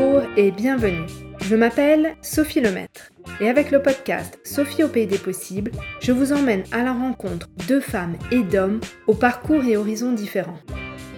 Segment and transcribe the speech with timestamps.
[0.00, 1.06] Bonjour et bienvenue.
[1.40, 6.32] Je m'appelle Sophie Lemaître et avec le podcast Sophie au pays des possibles, je vous
[6.32, 8.78] emmène à la rencontre de femmes et d'hommes
[9.08, 10.60] au parcours et horizons différents.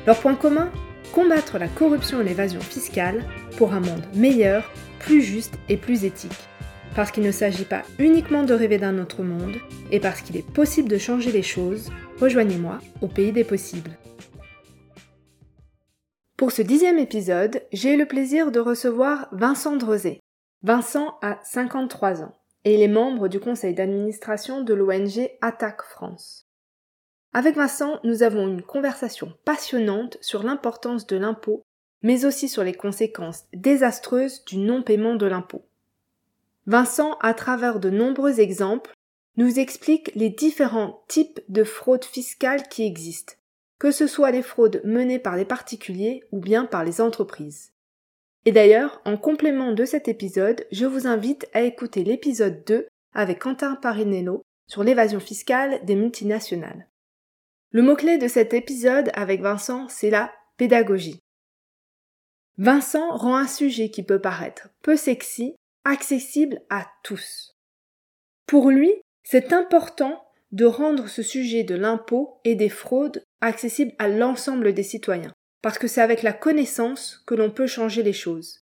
[0.07, 0.71] Leur point commun
[1.13, 3.27] Combattre la corruption et l'évasion fiscale
[3.59, 6.49] pour un monde meilleur, plus juste et plus éthique.
[6.97, 9.57] Parce qu'il ne s'agit pas uniquement de rêver d'un autre monde,
[9.93, 13.91] et parce qu'il est possible de changer les choses, rejoignez-moi au pays des possibles.
[16.41, 20.21] Pour ce dixième épisode, j'ai eu le plaisir de recevoir Vincent Drezé.
[20.63, 26.47] Vincent a 53 ans et il est membre du conseil d'administration de l'ONG Attaque France.
[27.35, 31.61] Avec Vincent, nous avons une conversation passionnante sur l'importance de l'impôt,
[32.01, 35.67] mais aussi sur les conséquences désastreuses du non-paiement de l'impôt.
[36.65, 38.95] Vincent, à travers de nombreux exemples,
[39.37, 43.35] nous explique les différents types de fraudes fiscales qui existent
[43.81, 47.73] que ce soit les fraudes menées par les particuliers ou bien par les entreprises.
[48.45, 53.41] Et d'ailleurs, en complément de cet épisode, je vous invite à écouter l'épisode 2 avec
[53.41, 56.89] Quentin Parinello sur l'évasion fiscale des multinationales.
[57.73, 61.21] Le mot-clé de cet épisode avec Vincent, c'est la pédagogie.
[62.59, 67.57] Vincent rend un sujet qui peut paraître peu sexy accessible à tous.
[68.47, 68.93] Pour lui,
[69.23, 74.83] c'est important de rendre ce sujet de l'impôt et des fraudes accessible à l'ensemble des
[74.83, 78.61] citoyens, parce que c'est avec la connaissance que l'on peut changer les choses.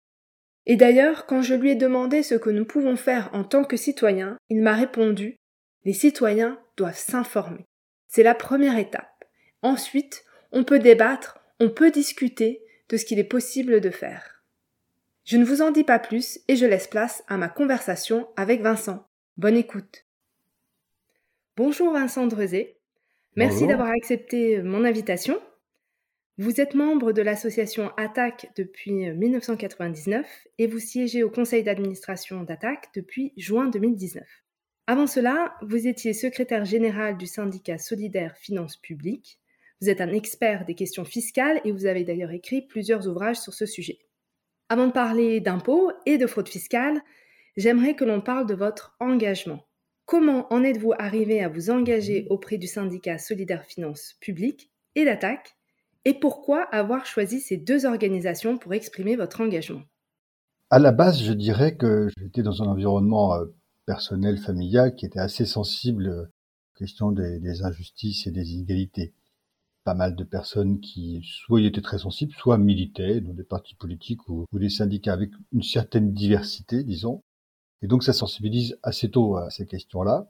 [0.65, 3.77] Et d'ailleurs, quand je lui ai demandé ce que nous pouvons faire en tant que
[3.77, 5.35] citoyens, il m'a répondu
[5.83, 7.65] Les citoyens doivent s'informer.
[8.07, 9.25] C'est la première étape.
[9.61, 14.43] Ensuite, on peut débattre, on peut discuter de ce qu'il est possible de faire.
[15.25, 18.61] Je ne vous en dis pas plus et je laisse place à ma conversation avec
[18.61, 19.07] Vincent.
[19.37, 20.02] Bonne écoute.
[21.55, 22.79] Bonjour Vincent Drezé.
[23.35, 25.39] Merci d'avoir accepté mon invitation.
[26.39, 32.41] Vous êtes membre de l'association Attaque depuis 1999 euh, et vous siégez au conseil d'administration
[32.41, 34.23] d'Attaque depuis juin 2019.
[34.87, 39.39] Avant cela, vous étiez secrétaire général du syndicat solidaire Finances publiques.
[39.79, 43.53] Vous êtes un expert des questions fiscales et vous avez d'ailleurs écrit plusieurs ouvrages sur
[43.53, 43.99] ce sujet.
[44.69, 46.99] Avant de parler d'impôts et de fraude fiscale,
[47.57, 49.63] j'aimerais que l'on parle de votre engagement.
[50.05, 55.55] Comment en êtes-vous arrivé à vous engager auprès du syndicat Solidaire Finance Publique et d'Attaque
[56.03, 59.83] Et pourquoi avoir choisi ces deux organisations pour exprimer votre engagement?
[60.69, 63.45] À la base, je dirais que j'étais dans un environnement euh,
[63.85, 69.13] personnel, familial, qui était assez sensible euh, aux questions des, injustices et des inégalités.
[69.85, 73.75] Pas mal de personnes qui soit y étaient très sensibles, soit militaient dans des partis
[73.75, 77.23] politiques ou des syndicats avec une certaine diversité, disons.
[77.83, 80.27] Et donc ça sensibilise assez tôt à ces questions-là.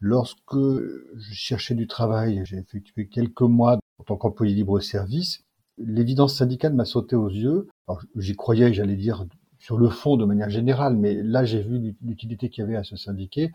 [0.00, 5.44] Lorsque je cherchais du travail, j'ai effectué quelques mois en tant qu'employé libre-service,
[5.78, 7.68] l'évidence syndicale m'a sauté aux yeux.
[8.16, 9.24] J'y croyais, j'allais dire,
[9.58, 12.84] sur le fond de manière générale, mais là j'ai vu l'utilité qu'il y avait à
[12.84, 13.52] se syndiquer,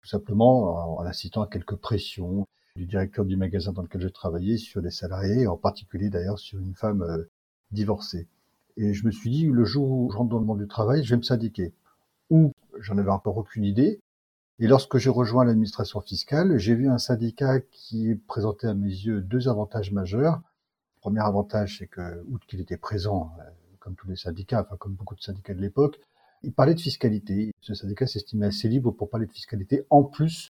[0.00, 4.56] tout simplement en incitant à quelques pressions du directeur du magasin dans lequel je travaillais
[4.56, 7.22] sur les salariés, en particulier d'ailleurs sur une femme euh,
[7.70, 8.26] divorcée.
[8.76, 11.04] Et je me suis dit, le jour où je rentre dans le monde du travail,
[11.04, 11.72] je vais me syndiquer.
[12.80, 14.00] J'en avais encore aucune idée.
[14.60, 19.20] Et lorsque j'ai rejoint l'administration fiscale, j'ai vu un syndicat qui présentait à mes yeux
[19.20, 20.36] deux avantages majeurs.
[20.96, 23.42] Le premier avantage, c'est que, outre qu'il était présent, euh,
[23.80, 25.98] comme tous les syndicats, enfin comme beaucoup de syndicats de l'époque,
[26.44, 27.52] il parlait de fiscalité.
[27.60, 30.50] Ce syndicat s'estimait assez libre pour parler de fiscalité, en plus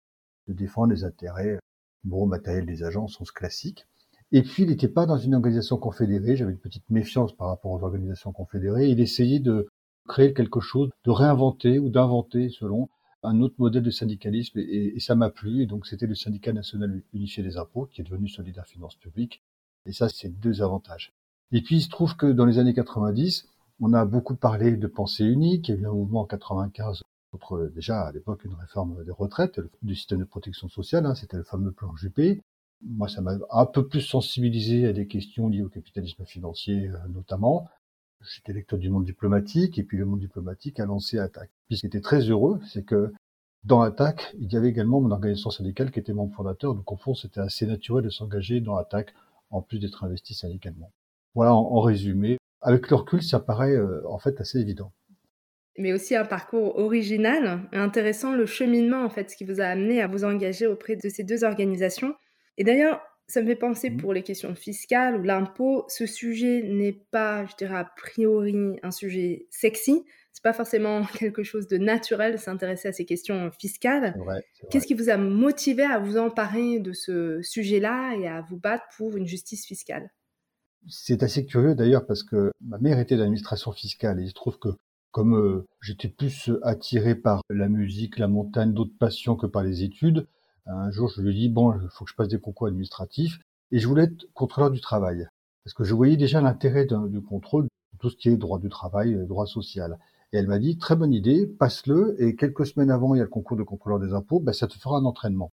[0.48, 1.60] de défendre les intérêts
[2.06, 3.86] moraux matériels des agents sens classique.
[4.32, 6.36] Et puis, il n'était pas dans une organisation confédérée.
[6.36, 8.88] J'avais une petite méfiance par rapport aux organisations confédérées.
[8.88, 9.68] Il essayait de
[10.10, 12.90] créer quelque chose, de réinventer ou d'inventer selon
[13.24, 17.02] un autre modèle de syndicalisme et, ça m'a plu et donc c'était le syndicat national
[17.14, 19.42] unifié des impôts qui est devenu Solidaire Finance Publique
[19.86, 21.14] et ça c'est deux avantages.
[21.52, 23.48] Et puis il se trouve que dans les années 90,
[23.82, 27.04] on a beaucoup parlé de pensée unique, il y a eu un mouvement en 95
[27.32, 31.38] contre déjà à l'époque une réforme des retraites, du système de protection sociale, hein, c'était
[31.38, 32.42] le fameux plan Juppé.
[32.82, 36.98] Moi ça m'a un peu plus sensibilisé à des questions liées au capitalisme financier euh,
[37.10, 37.68] notamment.
[38.22, 41.52] J'étais lecteur du monde diplomatique et puis le monde diplomatique a lancé Attaque.
[41.68, 43.14] Puis ce qui était très heureux, c'est que
[43.64, 46.76] dans Attaque, il y avait également mon organisation syndicale qui était membre fondateur.
[46.76, 49.14] Donc au fond, c'était assez naturel de s'engager dans Attaque
[49.50, 50.92] en plus d'être investi syndicalement.
[51.36, 52.38] Voilà en, résumé.
[52.62, 54.92] Avec le recul, ça paraît euh, en fait assez évident.
[55.78, 59.66] Mais aussi un parcours original et intéressant, le cheminement en fait, ce qui vous a
[59.66, 62.16] amené à vous engager auprès de ces deux organisations.
[62.58, 63.98] Et d'ailleurs, ça me fait penser mmh.
[63.98, 68.92] pour les questions fiscales ou l'impôt, ce sujet n'est pas, je dirais, a priori un
[68.92, 70.04] sujet sexy.
[70.34, 74.16] C'est pas forcément quelque chose de naturel de s'intéresser à ces questions fiscales.
[74.72, 78.86] Qu'est-ce qui vous a motivé à vous emparer de ce sujet-là et à vous battre
[78.98, 80.10] pour une justice fiscale?
[80.88, 84.58] C'est assez curieux d'ailleurs parce que ma mère était d'administration fiscale et il se trouve
[84.58, 84.70] que
[85.12, 89.84] comme euh, j'étais plus attiré par la musique, la montagne, d'autres passions que par les
[89.84, 90.28] études,
[90.66, 93.40] un jour je lui dit bon, il faut que je passe des concours administratifs
[93.72, 95.28] et je voulais être contrôleur du travail
[95.64, 97.68] parce que je voyais déjà l'intérêt du contrôle
[98.00, 100.00] tout ce qui est droit du travail, droit social.
[100.32, 103.24] Et elle m'a dit très bonne idée, passe-le et quelques semaines avant il y a
[103.24, 105.52] le concours de contrôleur des impôts, ben, ça te fera un entraînement.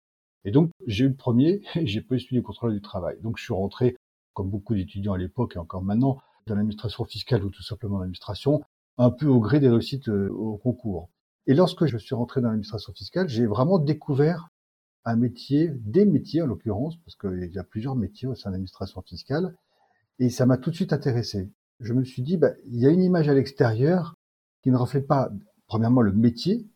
[0.45, 3.17] Et donc j'ai eu le premier, et j'ai pas étudié contrôleur du travail.
[3.21, 3.97] Donc je suis rentré
[4.33, 8.63] comme beaucoup d'étudiants à l'époque et encore maintenant dans l'administration fiscale ou tout simplement l'administration,
[8.97, 11.11] un peu au gré des réussites euh, au concours.
[11.47, 14.50] Et lorsque je suis rentré dans l'administration fiscale, j'ai vraiment découvert
[15.05, 18.55] un métier, des métiers en l'occurrence, parce qu'il y a plusieurs métiers au sein de
[18.55, 19.55] l'administration fiscale,
[20.19, 21.51] et ça m'a tout de suite intéressé.
[21.81, 24.17] Je me suis dit, bah, il y a une image à l'extérieur
[24.63, 25.31] qui ne reflète pas,
[25.67, 26.67] premièrement, le métier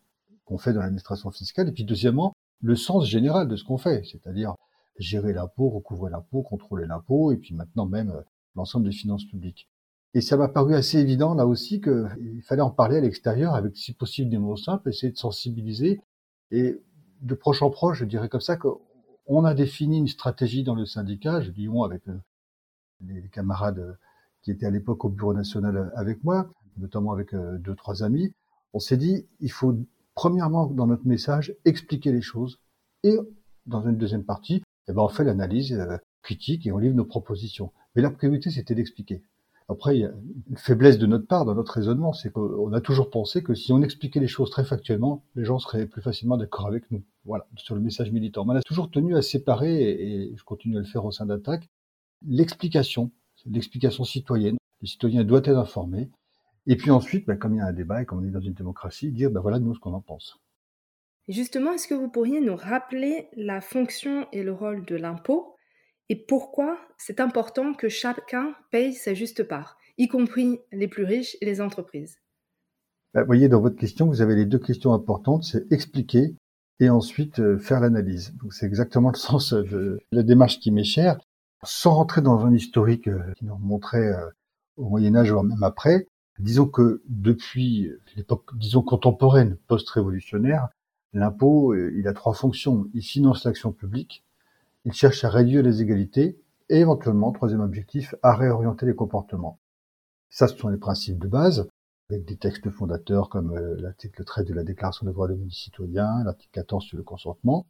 [0.44, 4.04] qu'on fait dans l'administration fiscale, et puis deuxièmement, le sens général de ce qu'on fait,
[4.04, 4.54] c'est-à-dire
[4.98, 8.22] gérer l'impôt, recouvrer l'impôt, contrôler l'impôt, et puis maintenant même euh,
[8.54, 9.68] l'ensemble des finances publiques.
[10.14, 13.76] Et ça m'a paru assez évident là aussi qu'il fallait en parler à l'extérieur avec
[13.76, 16.00] si possible des mots simples, essayer de sensibiliser.
[16.52, 16.80] Et
[17.24, 20.84] de proche en proche, je dirais comme ça qu'on a défini une stratégie dans le
[20.84, 22.20] syndicat, je dis on avec euh,
[23.00, 23.92] les camarades euh,
[24.42, 28.34] qui étaient à l'époque au bureau national avec moi, notamment avec euh, deux, trois amis.
[28.74, 29.74] On s'est dit, il faut
[30.14, 32.60] premièrement dans notre message expliquer les choses
[33.02, 33.18] et
[33.66, 35.78] dans une deuxième partie, eh ben, on fait l'analyse
[36.22, 37.72] critique et on livre nos propositions.
[37.94, 39.22] Mais la priorité, c'était d'expliquer.
[39.68, 40.12] Après, il y a
[40.50, 43.72] une faiblesse de notre part dans notre raisonnement, c'est qu'on a toujours pensé que si
[43.72, 47.02] on expliquait les choses très factuellement, les gens seraient plus facilement d'accord avec nous.
[47.24, 48.44] Voilà, sur le message militant.
[48.44, 51.26] Mais on a toujours tenu à séparer, et je continue à le faire au sein
[51.26, 51.68] d'Attaque,
[52.26, 53.10] l'explication,
[53.46, 54.56] l'explication citoyenne.
[54.80, 56.10] Le citoyen doit être informé.
[56.66, 58.40] Et puis ensuite, ben, comme il y a un débat et comme on est dans
[58.40, 60.38] une démocratie, dire ben voilà nous ce qu'on en pense.
[61.28, 65.54] Justement, est-ce que vous pourriez nous rappeler la fonction et le rôle de l'impôt
[66.10, 71.36] et pourquoi c'est important que chacun paye sa juste part, y compris les plus riches
[71.40, 72.18] et les entreprises?
[73.14, 76.34] Bah, Vous voyez, dans votre question, vous avez les deux questions importantes, c'est expliquer
[76.80, 78.34] et ensuite euh, faire l'analyse.
[78.42, 81.18] Donc c'est exactement le sens de la démarche qui m'est chère.
[81.62, 84.28] Sans rentrer dans un historique euh, qui nous montrait euh,
[84.76, 90.68] au Moyen Âge, voire même après, disons que depuis l'époque, disons contemporaine, post-révolutionnaire,
[91.12, 92.88] l'impôt, il a trois fonctions.
[92.92, 94.24] Il finance l'action publique,
[94.84, 96.36] il cherche à réduire les égalités
[96.68, 99.60] et éventuellement, troisième objectif, à réorienter les comportements.
[100.28, 101.68] Ça, ce sont les principes de base,
[102.14, 105.46] avec des textes fondateurs comme euh, l'article 13 de la Déclaration des droits de l'homme
[105.46, 107.66] du citoyen, l'article 14 sur le consentement.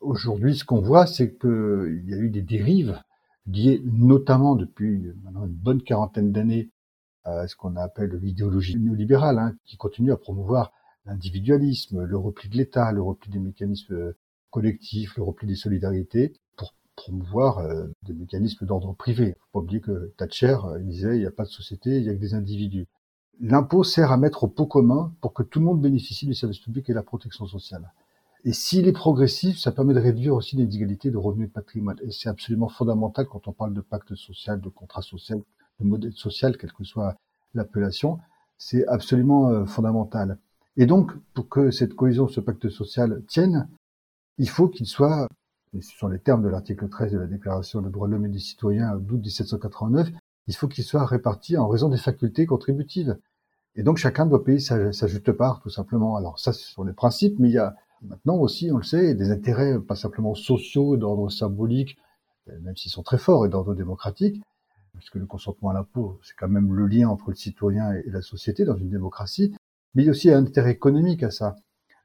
[0.00, 3.00] Aujourd'hui, ce qu'on voit, c'est qu'il y a eu des dérives
[3.46, 6.70] liées notamment depuis maintenant une bonne quarantaine d'années
[7.24, 10.72] à ce qu'on appelle l'idéologie néolibérale, hein, qui continue à promouvoir
[11.06, 14.14] l'individualisme, le repli de l'État, le repli des mécanismes
[14.50, 19.34] collectif, le repli des solidarités, pour promouvoir euh, des mécanismes d'ordre privé.
[19.38, 22.08] Faut pas oublier que Thatcher euh, disait il n'y a pas de société, il y
[22.10, 22.86] a que des individus.
[23.42, 26.58] L'impôt sert à mettre au pot commun pour que tout le monde bénéficie du service
[26.58, 27.90] public et de la protection sociale.
[28.44, 31.52] Et s'il est progressif, ça permet de réduire aussi les inégalités de revenus et de
[31.52, 31.96] patrimoine.
[32.02, 35.42] Et c'est absolument fondamental quand on parle de pacte social, de contrat social,
[35.78, 37.16] de modèle social, quelle que soit
[37.54, 38.18] l'appellation.
[38.58, 40.38] C'est absolument euh, fondamental.
[40.76, 43.68] Et donc, pour que cette cohésion, ce pacte social tienne,
[44.36, 45.28] il faut qu'il soit,
[45.74, 48.26] et ce sont les termes de l'article 13 de la Déclaration des droits de l'homme
[48.26, 50.10] et des citoyens d'août 1789,
[50.46, 53.18] il faut qu'il soit réparti en raison des facultés contributives.
[53.76, 56.16] Et donc chacun doit payer sa, juste part, tout simplement.
[56.16, 59.14] Alors ça, ce sont les principes, mais il y a maintenant aussi, on le sait,
[59.14, 61.98] des intérêts pas simplement sociaux, d'ordre symbolique,
[62.62, 64.42] même s'ils sont très forts, et d'ordre démocratique,
[64.96, 68.22] puisque le consentement à l'impôt, c'est quand même le lien entre le citoyen et la
[68.22, 69.54] société dans une démocratie,
[69.94, 71.56] mais il y a aussi un intérêt économique à ça.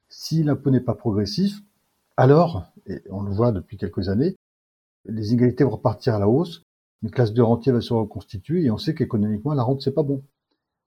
[0.10, 1.62] Si l'impôt n'est pas progressif,
[2.18, 4.36] alors, et on le voit depuis quelques années,
[5.06, 6.64] les inégalités vont repartir à la hausse,
[7.04, 10.04] une classe de rentiers va se reconstituer et on sait qu'économiquement, la rente, c'est pas
[10.04, 10.24] bon.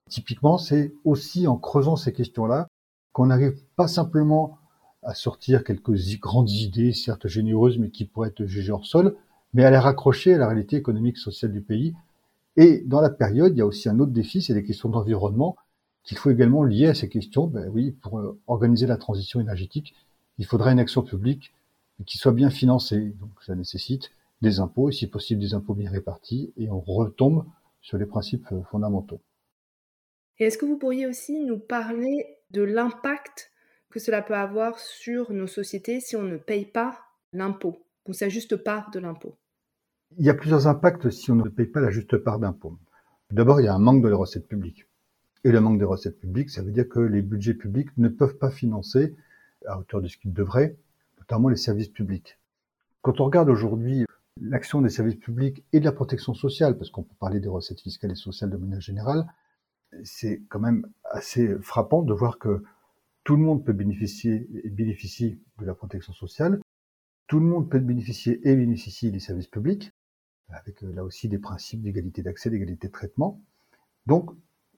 [0.09, 2.67] Typiquement, c'est aussi en creusant ces questions-là
[3.13, 4.57] qu'on n'arrive pas simplement
[5.03, 9.15] à sortir quelques grandes idées, certes généreuses, mais qui pourraient être jugées hors sol,
[9.53, 11.95] mais à les raccrocher à la réalité économique sociale du pays.
[12.57, 15.55] Et dans la période, il y a aussi un autre défi, c'est les questions d'environnement
[16.03, 19.93] qu'il faut également lier à ces questions, ben oui, pour euh, organiser la transition énergétique
[20.39, 21.53] il faudra une action publique
[22.05, 23.13] qui soit bien financée.
[23.19, 24.09] Donc ça nécessite
[24.41, 27.45] des impôts, et si possible des impôts bien répartis, et on retombe
[27.81, 29.19] sur les principes euh, fondamentaux.
[30.39, 33.51] Et est-ce que vous pourriez aussi nous parler de l'impact
[33.89, 36.99] que cela peut avoir sur nos sociétés si on ne paye pas
[37.33, 39.35] l'impôt, ou sa juste part de l'impôt?
[40.17, 42.77] Il y a plusieurs impacts si on ne paye pas la juste part d'impôt.
[43.31, 44.85] D'abord, il y a un manque de recettes publiques.
[45.43, 48.37] Et le manque des recettes publiques, ça veut dire que les budgets publics ne peuvent
[48.37, 49.15] pas financer
[49.65, 50.77] à hauteur de ce qu'ils devraient,
[51.19, 52.39] notamment les services publics.
[53.01, 54.05] Quand on regarde aujourd'hui
[54.41, 57.81] l'action des services publics et de la protection sociale, parce qu'on peut parler des recettes
[57.81, 59.25] fiscales et sociales de manière générale,
[60.03, 62.63] c'est quand même assez frappant de voir que
[63.23, 66.59] tout le monde peut bénéficier et bénéficie de la protection sociale,
[67.27, 69.91] tout le monde peut bénéficier et bénéficier des services publics,
[70.49, 73.39] avec euh, là aussi des principes d'égalité d'accès, d'égalité de traitement.
[74.07, 74.31] Donc,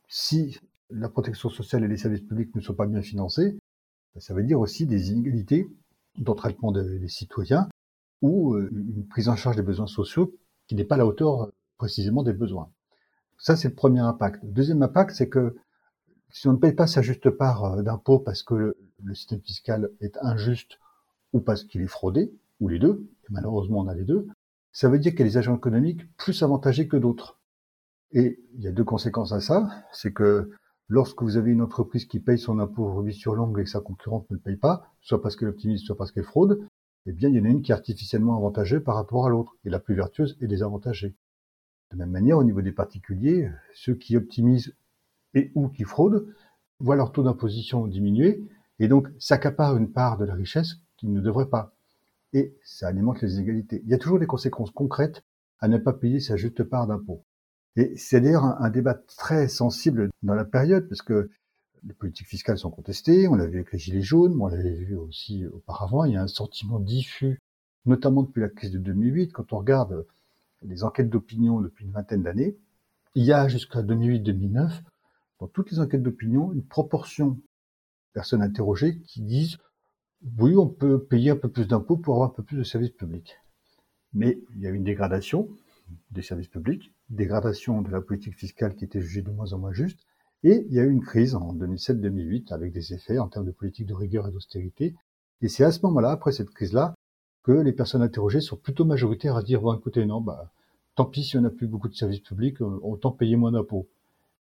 [0.09, 3.57] si la protection sociale et les services publics ne sont pas bien financés,
[4.13, 5.67] ben, ça veut dire aussi des inégalités
[6.17, 7.69] dans le traitement des citoyens
[8.21, 10.35] ou euh, une prise en charge des besoins sociaux
[10.67, 12.69] qui n'est pas à la hauteur euh, précisément des besoins.
[13.41, 14.43] Ça, c'est le premier impact.
[14.43, 15.55] Le deuxième impact, c'est que
[16.29, 19.89] si on ne paye pas sa juste part euh, d'impôt parce que le, système fiscal
[19.99, 20.77] est injuste
[21.33, 24.27] ou parce qu'il est fraudé, ou les deux, et malheureusement on a les deux,
[24.71, 27.39] ça veut dire qu'il y a des agents économiques plus avantagés que d'autres.
[28.11, 30.51] Et il y a deux conséquences à ça, c'est que
[30.87, 33.81] lorsque vous avez une entreprise qui paye son impôt revue sur l'ongle et que sa
[33.81, 36.61] concurrente ne le paye pas, soit parce qu'elle optimise, soit parce qu'elle fraude,
[37.07, 39.55] eh bien, il y en a une qui est artificiellement avantagée par rapport à l'autre,
[39.65, 41.15] et la plus vertueuse est désavantagée.
[41.91, 44.73] De même manière, au niveau des particuliers, ceux qui optimisent
[45.33, 46.25] et ou qui fraudent
[46.79, 48.43] voient leur taux d'imposition diminuer,
[48.79, 51.75] et donc s'accaparent une part de la richesse qu'ils ne devraient pas.
[52.33, 53.81] Et ça alimente les inégalités.
[53.83, 55.23] Il y a toujours des conséquences concrètes
[55.59, 57.23] à ne pas payer sa juste part d'impôt.
[57.75, 61.29] Et c'est d'ailleurs un, débat très sensible dans la période, parce que
[61.83, 64.73] les politiques fiscales sont contestées, on l'a vu avec les Gilets jaunes, mais on l'avait
[64.73, 67.39] vu aussi auparavant, il y a un sentiment diffus,
[67.85, 70.05] notamment depuis la crise de 2008, quand on regarde
[70.61, 72.57] les enquêtes d'opinion depuis une vingtaine d'années,
[73.15, 74.81] il y a jusqu'à 2008-2009,
[75.39, 77.41] dans toutes les enquêtes d'opinion, une proportion de
[78.13, 79.57] personnes interrogées qui disent
[80.37, 82.91] oui, on peut payer un peu plus d'impôts pour avoir un peu plus de services
[82.91, 83.37] publics.
[84.13, 85.49] Mais il y a une dégradation
[86.11, 89.73] des services publics, dégradation de la politique fiscale qui était jugée de moins en moins
[89.73, 89.99] juste,
[90.43, 93.51] et il y a eu une crise en 2007-2008 avec des effets en termes de
[93.51, 94.95] politique de rigueur et d'austérité.
[95.41, 96.93] Et c'est à ce moment-là, après cette crise-là,
[97.43, 100.51] que les personnes interrogées sont plutôt majoritaires à dire, bon, écoutez, non, bah,
[100.95, 103.87] tant pis si on n'a plus beaucoup de services publics, euh, autant payer moins d'impôts.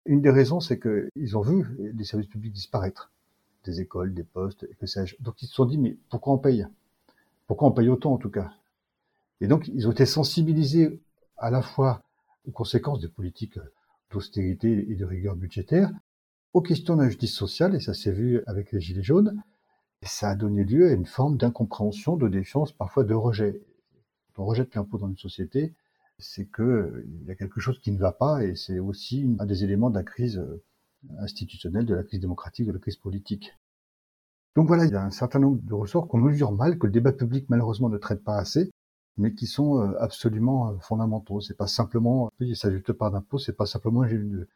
[0.07, 3.11] Une des raisons, c'est qu'ils ont vu les services publics disparaître,
[3.65, 5.17] des écoles, des postes, et que sais-je.
[5.21, 6.67] Donc ils se sont dit, mais pourquoi on paye?
[7.47, 8.53] Pourquoi on paye autant en tout cas?
[9.41, 11.01] Et donc ils ont été sensibilisés
[11.37, 12.03] à la fois
[12.47, 13.59] aux conséquences des politiques
[14.11, 15.91] d'austérité et de rigueur budgétaire,
[16.55, 19.43] aux questions d'injustice sociale, et ça s'est vu avec les Gilets jaunes,
[20.07, 23.61] ça a donné lieu à une forme d'incompréhension, de défiance, parfois de rejet.
[24.35, 25.75] Quand on rejette l'impôt dans une société,
[26.19, 29.65] c'est qu'il y a quelque chose qui ne va pas, et c'est aussi un des
[29.65, 30.63] éléments de la crise euh,
[31.19, 33.57] institutionnelle, de la crise démocratique, de la crise politique.
[34.57, 36.93] Donc voilà, il y a un certain nombre de ressorts qu'on mesure mal, que le
[36.93, 38.71] débat public malheureusement ne traite pas assez,
[39.17, 41.41] mais qui sont euh, absolument euh, fondamentaux.
[41.41, 44.47] C'est pas simplement payer sa juste part d'impôt, c'est pas simplement une,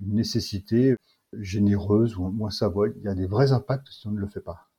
[0.00, 0.96] une nécessité
[1.34, 2.88] généreuse ou moins savoir.
[2.88, 4.69] Il y a des vrais impacts si on ne le fait pas.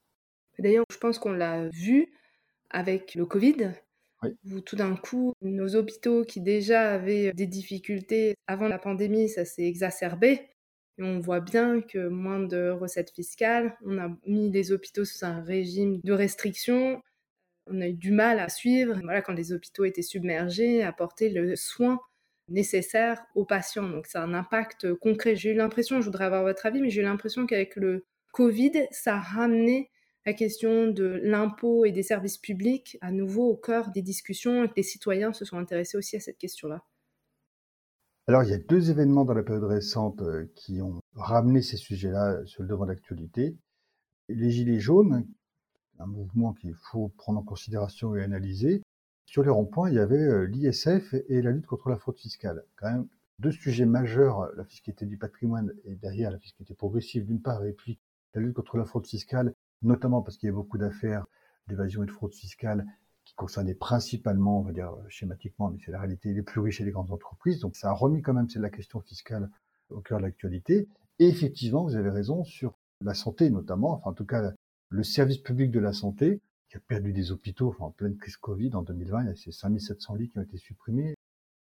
[0.59, 2.11] D'ailleurs, je pense qu'on l'a vu
[2.69, 3.71] avec le Covid,
[4.51, 9.45] où tout d'un coup, nos hôpitaux qui déjà avaient des difficultés avant la pandémie, ça
[9.45, 10.49] s'est exacerbé.
[10.97, 15.25] Et on voit bien que moins de recettes fiscales, on a mis les hôpitaux sous
[15.25, 17.01] un régime de restriction,
[17.67, 21.29] on a eu du mal à suivre, voilà, quand les hôpitaux étaient submergés, à porter
[21.29, 21.99] le soin
[22.49, 23.87] nécessaire aux patients.
[23.87, 25.35] Donc ça a un impact concret.
[25.35, 28.87] J'ai eu l'impression, je voudrais avoir votre avis, mais j'ai eu l'impression qu'avec le Covid,
[28.91, 29.90] ça a ramené
[30.25, 34.67] la question de l'impôt et des services publics à nouveau au cœur des discussions et
[34.67, 36.83] que les citoyens se sont intéressés aussi à cette question-là.
[38.27, 41.77] Alors, il y a deux événements dans la période récente euh, qui ont ramené ces
[41.77, 43.57] sujets-là sur le devant d'actualité.
[44.29, 45.27] Les Gilets jaunes,
[45.97, 48.83] un mouvement qu'il faut prendre en considération et analyser.
[49.25, 52.63] Sur les ronds-points, il y avait euh, l'ISF et la lutte contre la fraude fiscale.
[52.75, 53.07] Quand même
[53.39, 57.73] deux sujets majeurs, la fiscalité du patrimoine et derrière la fiscalité progressive d'une part, et
[57.73, 57.99] puis
[58.35, 61.25] la lutte contre la fraude fiscale, notamment parce qu'il y a beaucoup d'affaires
[61.67, 62.85] d'évasion et de fraude fiscale
[63.25, 66.85] qui concernaient principalement, on va dire schématiquement, mais c'est la réalité, les plus riches et
[66.85, 67.59] les grandes entreprises.
[67.59, 69.49] Donc ça a remis quand même c'est la question fiscale
[69.89, 70.87] au cœur de l'actualité.
[71.19, 74.53] Et effectivement, vous avez raison sur la santé notamment, enfin en tout cas
[74.89, 78.37] le service public de la santé, qui a perdu des hôpitaux enfin, en pleine crise
[78.37, 81.15] Covid en 2020, il y a ces 5700 lits qui ont été supprimés.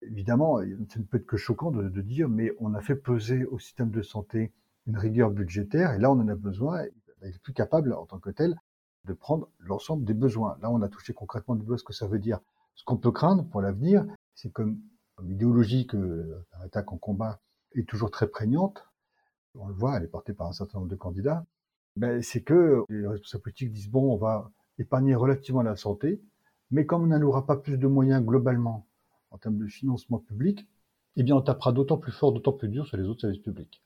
[0.02, 3.60] Évidemment, ça ne peut être que choquant de, dire, mais on a fait peser au
[3.60, 4.52] système de santé
[4.88, 6.84] une rigueur budgétaire, et là on en a besoin,
[7.26, 8.56] est plus capable en tant que tel
[9.06, 10.58] de prendre l'ensemble des besoins.
[10.62, 12.40] Là, on a touché concrètement du doigt ce que ça veut dire.
[12.74, 14.80] Ce qu'on peut craindre pour l'avenir, c'est comme,
[15.24, 17.40] l'idéologie que l'attaque en combat
[17.74, 18.84] est toujours très prégnante,
[19.58, 21.46] on le voit, elle est portée par un certain nombre de candidats,
[21.96, 26.22] ben, c'est que les responsables politiques disent bon, on va épargner relativement la santé,
[26.72, 28.88] mais comme on n'allouera pas plus de moyens globalement
[29.32, 30.68] en termes de financement public,
[31.16, 33.85] eh bien on tapera d'autant plus fort, d'autant plus dur sur les autres services publics.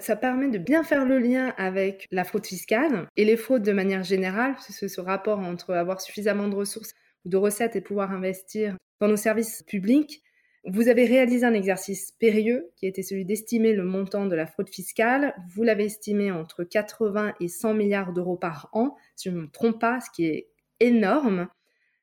[0.00, 3.72] Ça permet de bien faire le lien avec la fraude fiscale et les fraudes de
[3.72, 6.94] manière générale, ce rapport entre avoir suffisamment de ressources
[7.24, 10.22] de recettes et pouvoir investir dans nos services publics,
[10.64, 14.68] vous avez réalisé un exercice périlleux qui était celui d'estimer le montant de la fraude
[14.68, 15.34] fiscale.
[15.52, 19.50] Vous l'avez estimé entre 80 et 100 milliards d'euros par an, si je ne me
[19.50, 21.48] trompe pas, ce qui est énorme.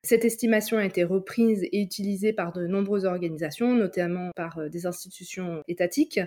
[0.03, 4.85] Cette estimation a été reprise et utilisée par de nombreuses organisations, notamment par euh, des
[4.85, 6.19] institutions étatiques.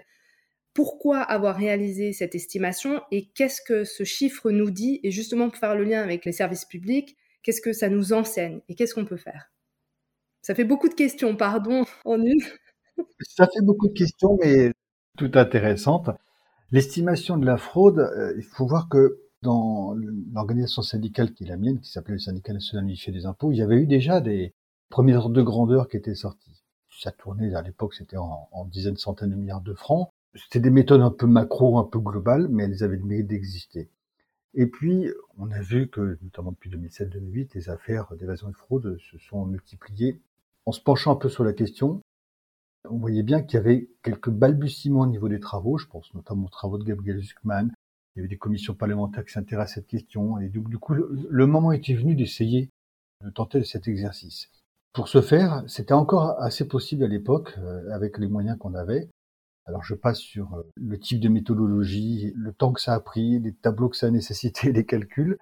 [0.75, 5.59] Pourquoi avoir réalisé cette estimation et qu'est-ce que ce chiffre nous dit Et justement, pour
[5.59, 9.05] faire le lien avec les services publics, qu'est-ce que ça nous enseigne et qu'est-ce qu'on
[9.05, 9.53] peut faire?
[10.41, 12.41] Ça fait beaucoup de questions, pardon, en une.
[13.21, 14.73] Ça fait beaucoup de questions, mais
[15.19, 16.11] tout intéressantes.
[16.71, 19.95] L'estimation de la fraude, euh, il faut voir que dans
[20.33, 23.59] l'organisation syndicale qui est la mienne, qui s'appelait le syndicat national unifié des impôts, il
[23.59, 24.55] y avait eu déjà des
[24.89, 26.63] premiers ordres de grandeur qui étaient sortis.
[26.91, 30.11] Ça tournait à l'époque, c'était en, en dizaines, centaines de milliards de francs.
[30.35, 33.91] C'était des méthodes un peu macro, un peu globales, mais elles avaient le mérite d'exister.
[34.55, 35.09] Et puis,
[35.39, 39.47] on a vu que, notamment depuis 2007-2008, les affaires d'évasion et de fraude se sont
[39.47, 40.21] multipliées.
[40.67, 42.03] En se penchant un peu sur la question,
[42.89, 45.79] on voyait bien qu'il y avait quelques balbutiements au niveau des travaux.
[45.79, 47.69] Je pense notamment aux travaux de Gabriel Zuckman,
[48.15, 50.39] il y avait des commissions parlementaires qui s'intéressent à cette question.
[50.39, 52.69] Et du, coup, le, moment était venu d'essayer
[53.25, 54.51] de tenter cet exercice.
[54.93, 59.09] Pour ce faire, c'était encore assez possible à l'époque, euh, avec les moyens qu'on avait.
[59.67, 63.39] Alors je passe sur euh, le type de méthodologie, le temps que ça a pris,
[63.39, 65.39] les tableaux que ça a nécessité, les calculs.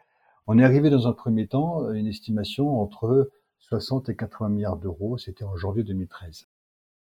[0.47, 4.77] On est arrivé dans un premier temps à une estimation entre 60 et 80 milliards
[4.77, 6.49] d'euros, c'était en janvier 2013.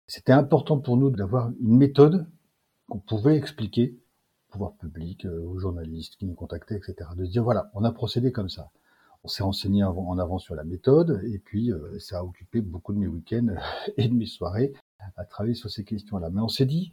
[0.07, 2.27] C'était important pour nous d'avoir une méthode
[2.89, 3.99] qu'on pouvait expliquer
[4.55, 7.11] pouvoir public, euh, aux journalistes qui nous contactaient, etc.
[7.17, 8.71] De se dire voilà, on a procédé comme ça.
[9.25, 12.93] On s'est renseigné en avant sur la méthode et puis euh, ça a occupé beaucoup
[12.93, 13.55] de mes week-ends
[13.97, 14.73] et de mes soirées
[15.17, 16.31] à travailler sur ces questions-là.
[16.31, 16.93] Mais on s'est dit,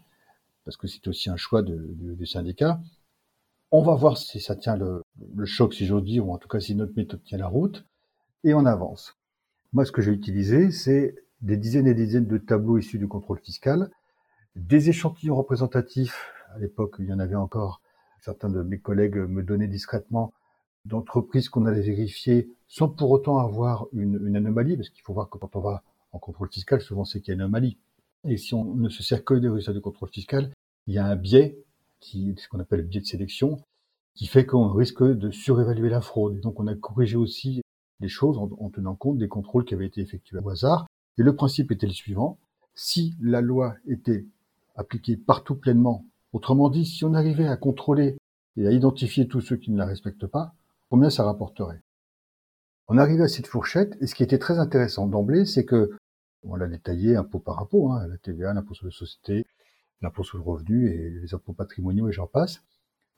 [0.65, 2.80] parce que c'est aussi un choix de, du syndicat,
[3.72, 5.03] on va voir si ça tient le,
[5.46, 7.86] choc, si j'ose dire, ou en tout cas si notre méthode tient la route,
[8.44, 9.18] et on avance.
[9.72, 13.07] Moi, ce que j'ai utilisé, c'est des dizaines et des dizaines de tableaux issus du
[13.07, 13.90] contrôle fiscal,
[14.55, 17.81] des échantillons représentatifs à l'époque, il y en avait encore.
[18.20, 20.33] Certains de mes collègues me donnaient discrètement
[20.86, 25.38] d'entreprises qu'on allait vérifier sans pour autant avoir une, anomalie, parce qu'il faut voir que
[25.38, 27.77] quand on va en contrôle fiscal, souvent c'est qu'il y a une anomalie.
[28.27, 30.51] Et si on ne se sert que des résultats de contrôle fiscal,
[30.88, 31.57] il y a un biais,
[32.00, 33.62] qui, ce qu'on appelle le biais de sélection,
[34.16, 36.40] qui fait qu'on risque de surévaluer la fraude.
[36.40, 37.62] donc on a corrigé aussi
[38.00, 40.88] les choses en, en tenant compte des contrôles qui avaient été effectués au hasard.
[41.18, 42.40] Et le principe était le suivant.
[42.74, 44.25] Si la loi était
[44.75, 48.18] appliquée partout pleinement Autrement dit, si on arrivait à contrôler
[48.57, 50.53] et à identifier tous ceux qui ne la respectent pas,
[50.90, 51.81] combien ça rapporterait?
[52.88, 55.92] On arrivait à cette fourchette, et ce qui était très intéressant d'emblée, c'est que,
[56.44, 59.46] on l'a détaillé impôt par impôt, hein, la TVA, l'impôt sur les sociétés,
[60.01, 62.62] l'impôt sur le revenu et les impôts patrimoniaux et j'en passe,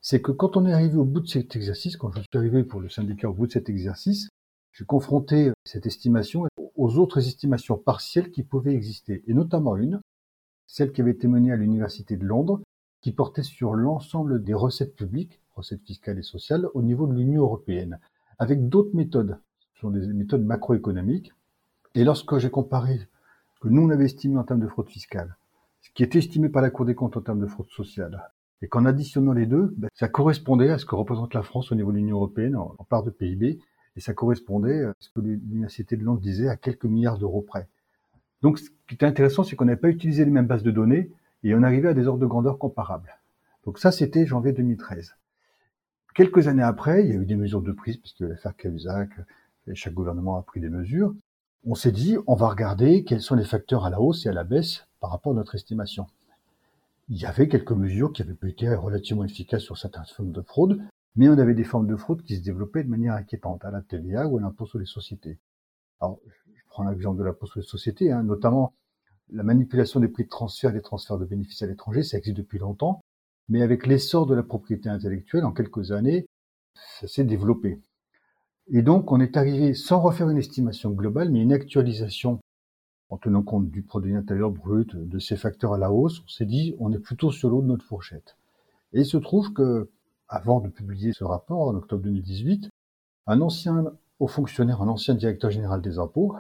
[0.02, 2.64] c'est que quand on est arrivé au bout de cet exercice, quand je suis arrivé
[2.64, 4.30] pour le syndicat au bout de cet exercice,
[4.74, 10.02] j'ai confronté cette estimation aux autres estimations partielles qui pouvaient exister, et notamment une,
[10.68, 12.62] celle qui avait été menée à l'Université de Londres,
[13.02, 17.44] qui portait sur l'ensemble des recettes publiques, recettes fiscales et sociales, au niveau de l'Union
[17.44, 18.00] européenne,
[18.40, 19.38] avec d'autres méthodes.
[19.76, 21.32] Ce sont des méthodes macroéconomiques.
[21.96, 23.00] Et lorsque j'ai comparé
[23.64, 25.38] que nous on avait estimé en termes de fraude fiscale,
[25.80, 28.30] ce qui était estimé par la Cour des comptes en termes de fraude sociale,
[28.62, 31.76] et qu'en additionnant les deux, ben, ça correspondait à ce que représente la France au
[31.76, 33.60] niveau de l'Union européenne en, part de PIB,
[33.96, 37.70] et ça correspondait à ce que l'Université de Londres disait à quelques milliards d'euros près.
[38.42, 41.10] Donc ce qui était intéressant, c'est qu'on n'avait pas utilisé les mêmes bases de données,
[41.44, 43.18] et on arrivait à des ordres de grandeur comparables.
[43.64, 45.16] Donc ça, c'était janvier 2013.
[46.16, 49.10] Quelques années après, il y a eu des mesures de prise, puisque l'affaire Cahuzac,
[49.74, 51.16] chaque gouvernement a pris des mesures.
[51.66, 54.34] On s'est dit, on va regarder quels sont les facteurs à la hausse et à
[54.34, 56.08] la baisse par rapport à notre estimation.
[57.08, 60.82] Il y avait quelques mesures qui avaient été relativement efficaces sur certaines formes de fraude,
[61.16, 63.82] mais on avait des formes de fraude qui se développaient de manière inquiétante, à la
[63.82, 65.40] TVA ou à l'impôt sur les sociétés.
[66.02, 66.20] Alors,
[66.54, 68.74] je prends l'exemple de l'impôt sur les sociétés, hein, notamment
[69.30, 72.36] la manipulation des prix de transfert et des transferts de bénéfices à l'étranger, ça existe
[72.36, 73.00] depuis longtemps,
[73.48, 76.26] mais avec l'essor de la propriété intellectuelle, en quelques années,
[77.00, 77.80] ça s'est développé.
[78.72, 82.40] Et donc, on est arrivé, sans refaire une estimation globale, mais une actualisation
[83.10, 86.46] en tenant compte du produit intérieur brut, de ces facteurs à la hausse, on s'est
[86.46, 88.38] dit, on est plutôt sur l'eau de notre fourchette.
[88.94, 89.90] Et il se trouve que,
[90.30, 92.70] avant de publier ce rapport, en octobre 2018,
[93.28, 93.86] un ancien
[94.20, 96.36] haut fonctionnaire, un ancien directeur général des impôts,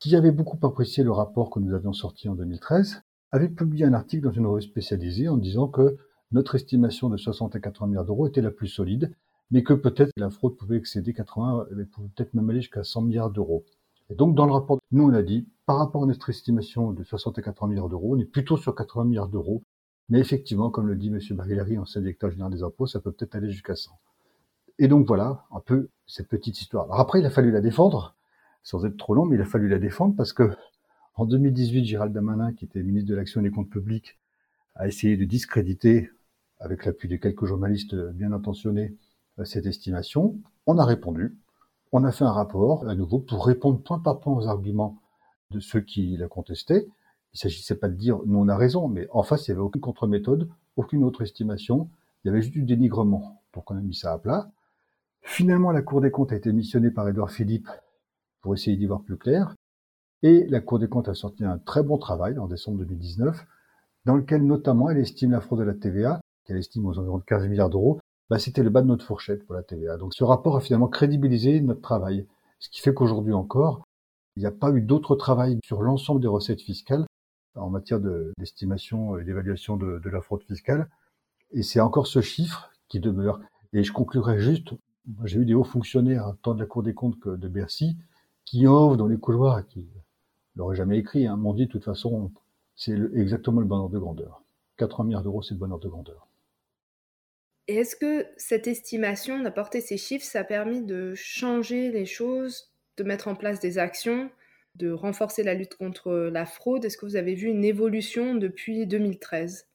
[0.00, 3.94] qui avait beaucoup apprécié le rapport que nous avions sorti en 2013, avait publié un
[3.94, 5.98] article dans une revue spécialisée en disant que
[6.32, 9.14] notre estimation de 60 à 80 milliards d'euros était la plus solide,
[9.50, 13.02] mais que peut-être la fraude pouvait excéder 80, et pouvait peut-être même aller jusqu'à 100
[13.02, 13.64] milliards d'euros.
[14.10, 17.04] Et donc dans le rapport, nous on a dit, par rapport à notre estimation de
[17.04, 19.62] 60 à 80 milliards d'euros, on est plutôt sur 80 milliards d'euros,
[20.08, 21.20] mais effectivement, comme le dit M.
[21.36, 23.90] Barilari, ancien directeur général des impôts, ça peut peut-être aller jusqu'à 100.
[24.78, 26.84] Et donc voilà, un peu cette petite histoire.
[26.84, 28.14] Alors après, il a fallu la défendre,
[28.62, 30.50] sans être trop long, mais il a fallu la défendre parce que
[31.14, 34.18] en 2018, Gérald Damanin, qui était ministre de l'Action et des Comptes Publics,
[34.76, 36.10] a essayé de discréditer,
[36.60, 38.94] avec l'appui de quelques journalistes bien intentionnés,
[39.44, 40.36] cette estimation.
[40.66, 41.36] On a répondu.
[41.92, 44.98] On a fait un rapport, à nouveau, pour répondre point par point aux arguments
[45.50, 46.86] de ceux qui la contestaient.
[47.34, 49.64] Il s'agissait pas de dire nous on a raison, mais en face il n'y avait
[49.64, 51.88] aucune contre-méthode, aucune autre estimation.
[52.22, 53.42] Il y avait juste du dénigrement.
[53.54, 54.50] Donc on a mis ça à plat.
[55.22, 57.68] Finalement, la Cour des comptes a été missionnée par Édouard Philippe
[58.40, 59.54] pour essayer d'y voir plus clair.
[60.22, 63.46] Et la Cour des comptes a sorti un très bon travail en décembre 2019,
[64.04, 67.24] dans lequel notamment elle estime la fraude à la TVA, qu'elle estime aux environs de
[67.24, 69.96] 15 milliards d'euros, bah, c'était le bas de notre fourchette pour la TVA.
[69.96, 72.26] Donc ce rapport a finalement crédibilisé notre travail.
[72.58, 73.86] Ce qui fait qu'aujourd'hui encore,
[74.36, 77.06] il n'y a pas eu d'autre travail sur l'ensemble des recettes fiscales
[77.54, 78.00] en matière
[78.38, 80.88] d'estimation et d'évaluation de, la fraude fiscale.
[81.52, 83.40] Et c'est encore ce chiffre qui demeure.
[83.72, 84.74] Et je conclurai juste,
[85.24, 87.96] j'ai eu des hauts fonctionnaires, tant de la Cour des comptes que de Bercy,
[88.44, 89.88] qui en dans les couloirs, qui
[90.54, 92.30] l'auraient jamais écrit, hein, m'ont dit de toute façon,
[92.76, 94.42] c'est exactement le bon ordre de grandeur.
[94.76, 96.27] 80 milliards d'euros, c'est le bon ordre de grandeur.
[97.68, 103.04] Est-ce que cette estimation d'apporter ces chiffres, ça a permis de changer les choses, de
[103.04, 104.30] mettre en place des actions,
[104.76, 106.86] de renforcer la lutte contre la fraude?
[106.86, 109.66] Est-ce que vous avez vu une évolution depuis 2013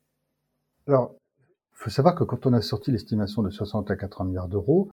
[0.87, 1.15] Alors,
[1.73, 4.89] il faut savoir que quand on a sorti l'estimation de 60 à 80 milliards d'euros,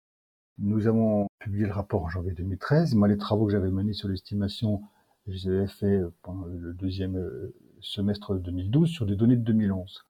[0.57, 2.95] nous avons publié le rapport en janvier 2013.
[2.95, 4.81] Moi, les travaux que j'avais menés sur l'estimation,
[5.27, 10.07] je les avais faits pendant le deuxième euh, semestre 2012 sur des données de 2011.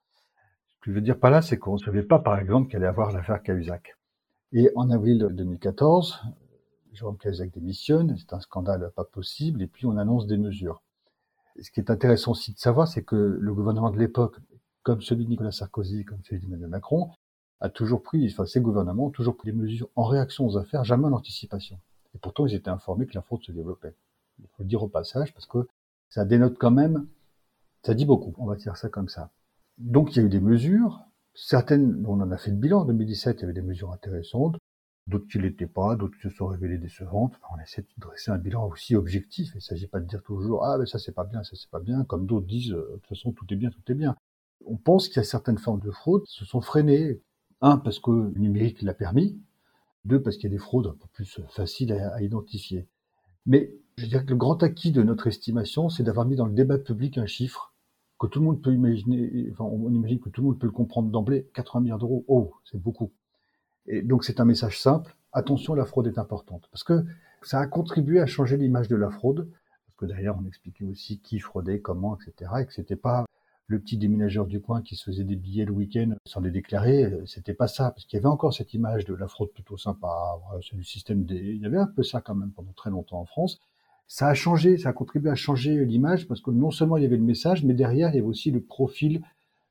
[0.88, 2.88] Que je veux dire par là, c'est qu'on ne savait pas, par exemple, qu'elle allait
[2.88, 3.98] avoir l'affaire Cahuzac.
[4.52, 6.22] Et en avril 2014,
[6.94, 10.82] Jérôme Cahuzac démissionne, c'est un scandale pas possible, et puis on annonce des mesures.
[11.60, 14.38] ce qui est intéressant aussi de savoir, c'est que le gouvernement de l'époque,
[14.82, 17.10] comme celui de Nicolas Sarkozy, comme celui d'Emmanuel Macron,
[17.60, 20.84] a toujours pris, enfin ces gouvernements ont toujours pris des mesures en réaction aux affaires,
[20.84, 21.78] jamais en anticipation.
[22.14, 23.94] Et pourtant, ils étaient informés que la fraude se développait.
[24.38, 25.68] Il faut le dire au passage, parce que
[26.08, 27.06] ça dénote quand même,
[27.82, 29.30] ça dit beaucoup, on va dire ça comme ça.
[29.78, 31.00] Donc il y a eu des mesures,
[31.34, 34.58] certaines, on en a fait le bilan en 2017, il y avait des mesures intéressantes,
[35.06, 37.34] d'autres qui l'étaient pas, d'autres qui se sont révélées décevantes.
[37.52, 39.50] on essaie de dresser un bilan aussi objectif.
[39.54, 41.70] Il ne s'agit pas de dire toujours ah mais ça c'est pas bien, ça c'est
[41.70, 44.16] pas bien, comme d'autres disent euh, de toute façon tout est bien, tout est bien.
[44.66, 47.22] On pense qu'il y a certaines formes de fraude qui se sont freinées.
[47.60, 49.40] Un, parce que le numérique l'a permis.
[50.04, 52.88] Deux, parce qu'il y a des fraudes un peu plus faciles à, identifier.
[53.46, 56.52] Mais je dirais que le grand acquis de notre estimation, c'est d'avoir mis dans le
[56.52, 57.74] débat public un chiffre
[58.18, 60.72] que tout le monde peut imaginer, enfin, on imagine que tout le monde peut le
[60.72, 63.12] comprendre d'emblée, 80 milliards d'euros, oh, c'est beaucoup.
[63.86, 66.68] Et donc c'est un message simple, attention, la fraude est importante.
[66.72, 67.04] Parce que
[67.42, 69.48] ça a contribué à changer l'image de la fraude,
[69.86, 72.50] parce que derrière on expliquait aussi qui fraudait, comment, etc.
[72.60, 73.24] Et que c'était pas
[73.68, 77.04] le petit déménageur du coin qui se faisait des billets le week-end sans les déclarer,
[77.04, 79.76] euh, c'était pas ça, parce qu'il y avait encore cette image de la fraude plutôt
[79.76, 81.36] sympa, c'est du système des...
[81.36, 83.60] Il y avait un peu ça quand même pendant très longtemps en France.
[84.08, 87.06] Ça a changé, ça a contribué à changer l'image, parce que non seulement il y
[87.06, 89.22] avait le message, mais derrière il y avait aussi le profil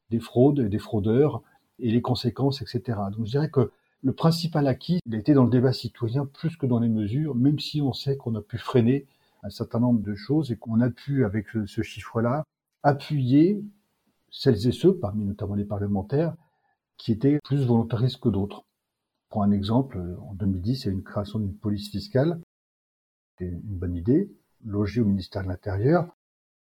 [0.09, 1.41] des fraudes, des fraudeurs,
[1.79, 2.99] et les conséquences, etc.
[3.11, 3.71] Donc je dirais que
[4.03, 7.35] le principal acquis, il a été dans le débat citoyen plus que dans les mesures,
[7.35, 9.05] même si on sait qu'on a pu freiner
[9.43, 12.43] un certain nombre de choses et qu'on a pu, avec ce chiffre-là,
[12.83, 13.63] appuyer
[14.29, 16.35] celles et ceux, parmi notamment les parlementaires,
[16.97, 18.63] qui étaient plus volontaristes que d'autres.
[19.29, 22.39] Pour un exemple, en 2010, il y a eu une création d'une police fiscale.
[23.37, 24.31] C'était une bonne idée,
[24.65, 26.07] logée au ministère de l'Intérieur.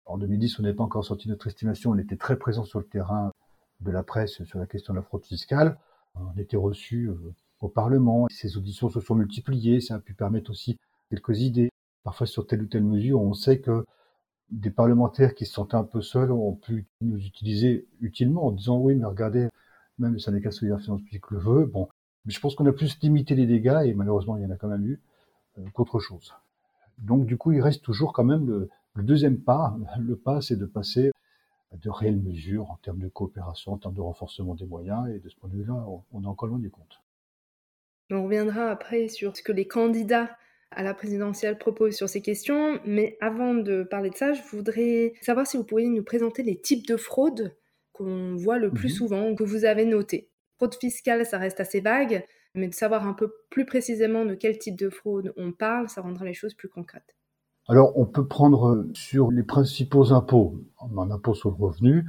[0.05, 2.85] En 2010, on n'avait pas encore sorti notre estimation, on était très présent sur le
[2.85, 3.31] terrain
[3.81, 5.77] de la presse sur la question de la fraude fiscale.
[6.15, 10.51] On était reçu euh, au Parlement, ces auditions se sont multipliées, ça a pu permettre
[10.51, 10.77] aussi
[11.09, 11.71] quelques idées.
[12.03, 13.85] Parfois sur telle ou telle mesure, on sait que
[14.49, 18.77] des parlementaires qui se sentaient un peu seuls ont pu nous utiliser utilement en disant
[18.77, 19.49] oui, mais regardez,
[19.99, 21.65] même le syndicat de solidarité finance publique le veut.
[21.65, 21.89] Bon,
[22.25, 24.55] mais je pense qu'on a plus limité les dégâts et malheureusement il y en a
[24.55, 25.01] quand même eu
[25.57, 26.33] euh, qu'autre chose.
[27.01, 28.69] Donc du coup, il reste toujours quand même le,
[29.03, 29.75] deuxième pas.
[29.99, 31.11] Le pas, c'est de passer
[31.71, 35.19] à de réelles mesures en termes de coopération, en termes de renforcement des moyens et
[35.19, 37.01] de ce point de vue-là, on est encore loin du compte.
[38.09, 40.29] On reviendra après sur ce que les candidats
[40.71, 42.79] à la présidentielle propose sur ces questions.
[42.85, 46.59] Mais avant de parler de ça, je voudrais savoir si vous pourriez nous présenter les
[46.59, 47.55] types de fraudes
[47.93, 48.95] qu'on voit le plus mhm.
[48.95, 50.29] souvent, que vous avez notés.
[50.55, 54.57] Fraude fiscale, ça reste assez vague, mais de savoir un peu plus précisément de quel
[54.57, 57.15] type de fraude on parle, ça rendra les choses plus concrètes.
[57.67, 62.05] Alors, on peut prendre sur les principaux impôts, en impôt sur le revenu,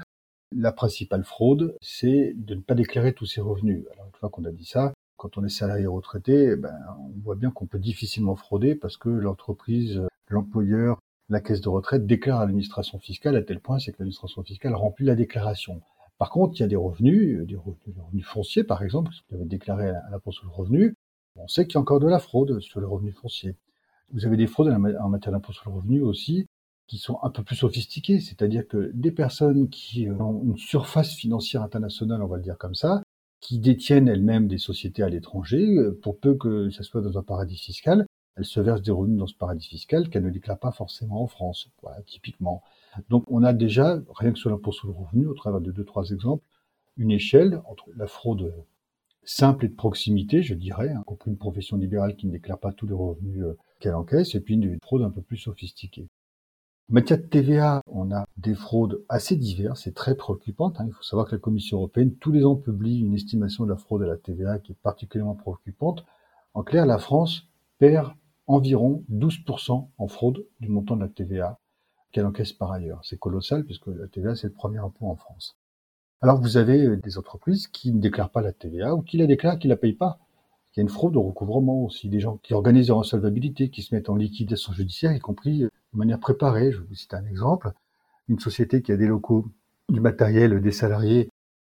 [0.55, 3.85] la principale fraude, c'est de ne pas déclarer tous ses revenus.
[3.93, 7.37] Alors, une fois qu'on a dit ça, quand on est salarié retraité, ben, on voit
[7.37, 12.47] bien qu'on peut difficilement frauder parce que l'entreprise, l'employeur, la caisse de retraite déclare à
[12.47, 15.81] l'administration fiscale à tel point c'est que l'administration fiscale remplit la déclaration.
[16.19, 19.45] Par contre, il y a des revenus, des revenus, fonciers par exemple, qui vous avez
[19.45, 20.95] déclaré à l'impôt sur le revenu,
[21.37, 23.57] on sait qu'il y a encore de la fraude sur les revenus fonciers.
[24.13, 26.47] Vous avez des fraudes en matière d'impôt sur le revenu aussi
[26.87, 31.63] qui sont un peu plus sophistiquées, c'est-à-dire que des personnes qui ont une surface financière
[31.63, 33.03] internationale, on va le dire comme ça,
[33.41, 37.23] qui détiennent elles-mêmes des sociétés à l'étranger, euh, pour peu que ça soit dans un
[37.23, 40.71] paradis fiscal, elles se versent des revenus dans ce paradis fiscal qu'elles ne déclarent pas
[40.71, 42.63] forcément en France, voilà, typiquement.
[43.09, 45.85] Donc on a déjà, rien que sur l'impôt sur le revenu, au travers de deux,
[45.85, 46.45] trois exemples,
[46.97, 48.53] une échelle entre la fraude
[49.25, 52.73] simple et de proximité, je dirais, hein, compris une profession libérale qui ne déclare pas
[52.73, 56.09] tous les revenus euh, qu'elle encaisse, et puis une fraude un peu plus sophistiquée.
[56.91, 60.81] En matière de TVA, on a des fraudes assez diverses et très préoccupantes.
[60.81, 60.87] Hein.
[60.89, 63.77] Il faut savoir que la Commission européenne, tous les ans, publie une estimation de la
[63.77, 66.05] fraude à la TVA qui est particulièrement préoccupante.
[66.55, 68.13] En clair, la France perd
[68.47, 71.59] environ 12% en fraude du montant de la TVA
[72.13, 73.01] qu'elle encaisse par ailleurs.
[73.03, 75.57] C'est colossal puisque la TVA, c'est le premier impôt en France.
[76.21, 79.27] Alors vous avez euh, des entreprises qui ne déclarent pas la TVA ou qui la
[79.27, 80.19] déclarent, qui la payent pas.
[80.75, 83.83] Il y a une fraude au recouvrement aussi, des gens qui organisent leur insolvabilité, qui
[83.83, 86.71] se mettent en liquidation judiciaire, y compris euh, de manière préparée.
[86.71, 87.73] Je vous citer un exemple.
[88.29, 89.49] Une société qui a des locaux,
[89.89, 91.29] du matériel, des salariés,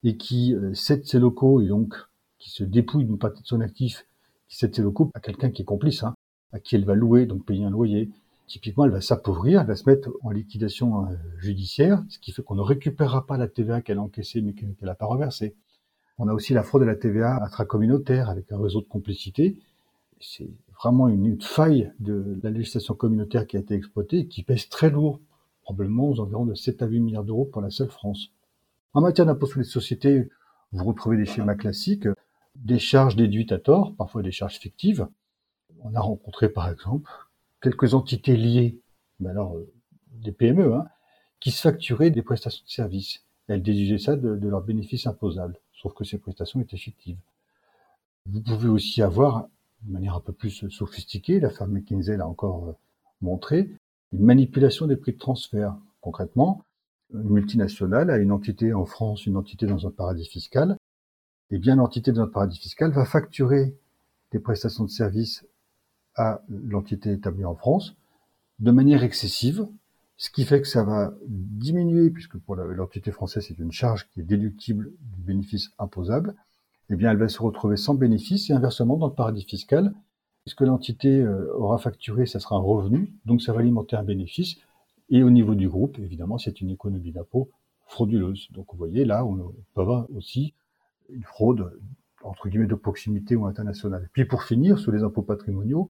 [0.04, 1.96] et qui euh, cède ses locaux et donc
[2.38, 4.06] qui se dépouille d'une partie de son actif,
[4.48, 6.16] qui cède ses locaux à quelqu'un qui est complice, hein,
[6.54, 8.10] à qui elle va louer, donc payer un loyer,
[8.48, 12.42] typiquement, elle va s'appauvrir, elle va se mettre en liquidation euh, judiciaire, ce qui fait
[12.42, 15.56] qu'on ne récupérera pas la TVA qu'elle a encaissée mais qu'elle n'a pas reversée.
[16.18, 19.60] On a aussi la fraude à la TVA intracommunautaire avec un réseau de complicité.
[20.20, 20.50] C'est
[20.82, 24.90] vraiment une, faille de la législation communautaire qui a été exploitée et qui pèse très
[24.90, 25.20] lourd,
[25.62, 28.32] probablement aux environs de 7 à 8 milliards d'euros pour la seule France.
[28.94, 30.30] En matière d'impôt sur les sociétés,
[30.72, 32.08] vous retrouvez des schémas classiques,
[32.56, 35.08] des charges déduites à tort, parfois des charges fictives.
[35.84, 37.12] On a rencontré par exemple
[37.62, 38.80] quelques entités liées,
[39.20, 39.72] mais alors euh,
[40.12, 40.86] des PME, hein,
[41.40, 43.24] qui se facturaient des prestations de services.
[43.48, 47.20] Elles déduisaient ça de, de leurs bénéfices imposables, sauf que ces prestations étaient fictives.
[48.26, 49.48] Vous pouvez aussi avoir,
[49.84, 52.74] de manière un peu plus sophistiquée, la firme McKinsey l'a encore euh,
[53.22, 53.70] montré,
[54.12, 55.76] une manipulation des prix de transfert.
[56.02, 56.64] Concrètement,
[57.14, 60.78] une multinationale a une entité en France, une entité dans un paradis fiscal,
[61.50, 63.78] et eh bien l'entité dans un paradis fiscal va facturer
[64.32, 65.46] des prestations de services
[66.18, 67.96] à l'entité établie en France
[68.60, 69.68] de manière excessive,
[70.18, 74.22] ce qui fait que ça va diminuer, puisque pour l'entité française c'est une charge qui
[74.22, 76.36] est déductible du bénéfice imposable,
[76.90, 79.94] eh bien elle va se retrouver sans bénéfice et inversement dans le paradis fiscal,
[80.44, 84.56] puisque l'entité euh, aura facturé, ça sera un revenu, donc ça va alimenter un bénéfice,
[85.10, 87.50] et au niveau du groupe, évidemment, c'est une économie d'impôt
[87.86, 88.50] frauduleuse.
[88.52, 90.54] Donc vous voyez, là, on peut avoir aussi
[91.10, 91.80] une fraude
[92.24, 94.10] entre guillemets de proximité ou internationale.
[94.12, 95.90] Puis pour finir, sous les impôts patrimoniaux,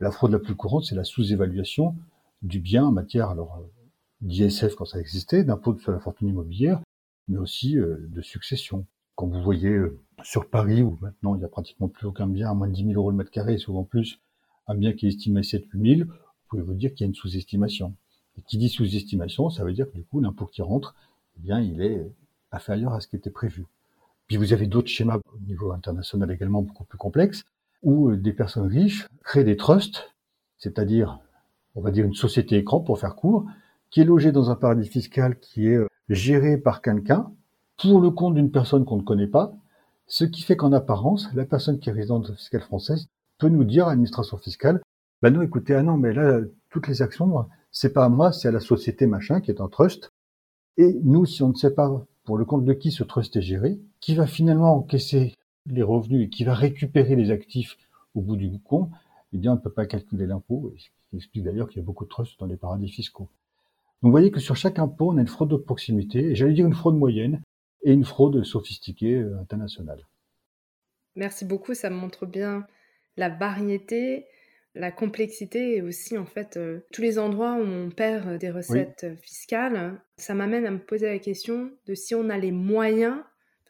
[0.00, 1.94] la fraude la plus courante, c'est la sous-évaluation
[2.42, 3.44] du bien en matière euh,
[4.20, 6.80] d'ISF quand ça existait, d'impôt sur la fortune immobilière,
[7.28, 8.86] mais aussi euh, de succession.
[9.14, 12.50] Quand vous voyez euh, sur Paris, où maintenant il n'y a pratiquement plus aucun bien
[12.50, 14.20] à moins de 10 000 euros le mètre carré, souvent plus,
[14.66, 16.14] un bien qui est estimé à 7 8 000, vous
[16.48, 17.94] pouvez vous dire qu'il y a une sous-estimation.
[18.38, 20.94] Et qui dit sous-estimation, ça veut dire que du coup, l'impôt qui rentre,
[21.36, 22.06] eh bien, il est
[22.52, 23.64] inférieur à ce qui était prévu.
[24.26, 27.44] Puis vous avez d'autres schémas au niveau international également beaucoup plus complexes,
[27.86, 30.12] où euh, des personnes riches créent des trusts,
[30.58, 31.20] c'est-à-dire,
[31.76, 33.46] on va dire une société écran pour faire court,
[33.90, 37.30] qui est logée dans un paradis fiscal qui est euh, géré par quelqu'un
[37.80, 39.54] pour le compte d'une personne qu'on ne connaît pas,
[40.08, 43.06] ce qui fait qu'en apparence, la personne qui est résidente fiscale française
[43.38, 44.82] peut nous dire à l'administration fiscale,
[45.22, 48.48] bah non, écoutez, ah non, mais là, toutes les actions, c'est pas à moi, c'est
[48.48, 50.10] à la société machin qui est un trust.
[50.76, 53.42] Et nous, si on ne sait pas pour le compte de qui ce trust est
[53.42, 55.34] géré, qui va finalement encaisser
[55.66, 57.76] les revenus et qui va récupérer les actifs
[58.14, 58.90] au bout du compte,
[59.32, 61.84] eh bien, on ne peut pas calculer l'impôt, ce qui explique d'ailleurs qu'il y a
[61.84, 63.28] beaucoup de trusts dans les paradis fiscaux.
[64.02, 66.54] Donc, vous voyez que sur chaque impôt, on a une fraude de proximité, et j'allais
[66.54, 67.42] dire une fraude moyenne,
[67.82, 70.06] et une fraude sophistiquée euh, internationale.
[71.14, 72.66] Merci beaucoup, ça montre bien
[73.16, 74.26] la variété,
[74.74, 79.06] la complexité et aussi en fait euh, tous les endroits où on perd des recettes
[79.22, 79.98] fiscales.
[80.18, 83.16] Ça m'amène à me poser la question de si on a les moyens,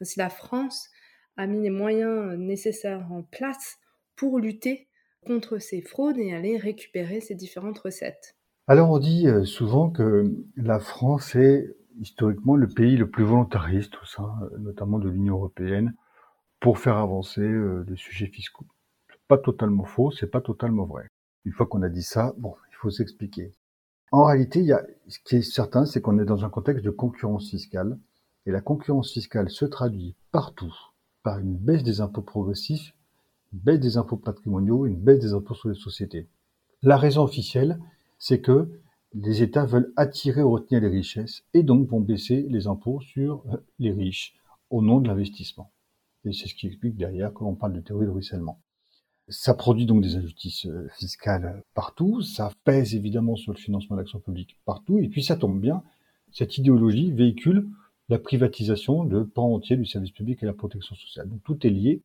[0.01, 0.89] si la France
[1.37, 3.77] a mis les moyens nécessaires en place
[4.15, 4.87] pour lutter
[5.25, 8.35] contre ces fraudes et aller récupérer ces différentes recettes.
[8.67, 13.93] Alors on dit euh, souvent que la France est historiquement le pays le plus volontariste
[14.19, 15.93] euh, notamment de l'Union européenne
[16.59, 18.65] pour faire avancer euh, les sujets fiscaux.
[19.27, 21.07] Pas totalement faux, c'est pas totalement vrai.
[21.45, 23.53] Une fois qu'on a dit ça, bon, il faut s'expliquer.
[24.11, 24.65] En réalité,
[25.07, 27.99] ce qui est certain, c'est qu'on est dans un contexte de concurrence fiscale,
[28.45, 30.73] et la concurrence fiscale se traduit partout
[31.27, 32.95] par une baisse des impôts progressifs,
[33.51, 36.29] une baisse des impôts patrimoniaux, une baisse des impôts sur les sociétés.
[36.83, 37.81] La raison officielle,
[38.17, 38.69] c'est que
[39.13, 43.43] les États veulent attirer ou retenir les richesses et donc vont baisser les impôts sur
[43.51, 44.35] euh, les riches
[44.69, 45.69] au nom de l'investissement.
[46.23, 48.61] Et c'est ce qui explique derrière quand on parle de théorie de ruissellement.
[49.27, 54.01] Ça produit donc des injustices euh, fiscales partout, ça pèse évidemment sur le financement de
[54.01, 55.83] l'action publique partout, et puis ça tombe bien,
[56.31, 57.67] cette idéologie véhicule
[58.09, 61.29] la privatisation de pans entiers du service public et la protection sociale.
[61.29, 62.01] Donc tout est lié.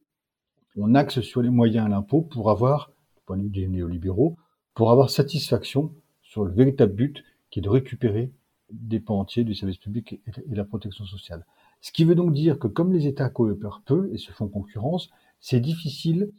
[0.76, 4.36] On axe sur les moyens à l'impôt pour avoir, du point de vue des néolibéraux,
[4.74, 8.32] pour avoir satisfaction sur le véritable but qui est de récupérer
[8.70, 11.44] des pans entiers du service public et la protection sociale.
[11.82, 15.10] Ce qui veut donc dire que comme les États coopèrent peu et se font concurrence,
[15.40, 16.30] c'est difficile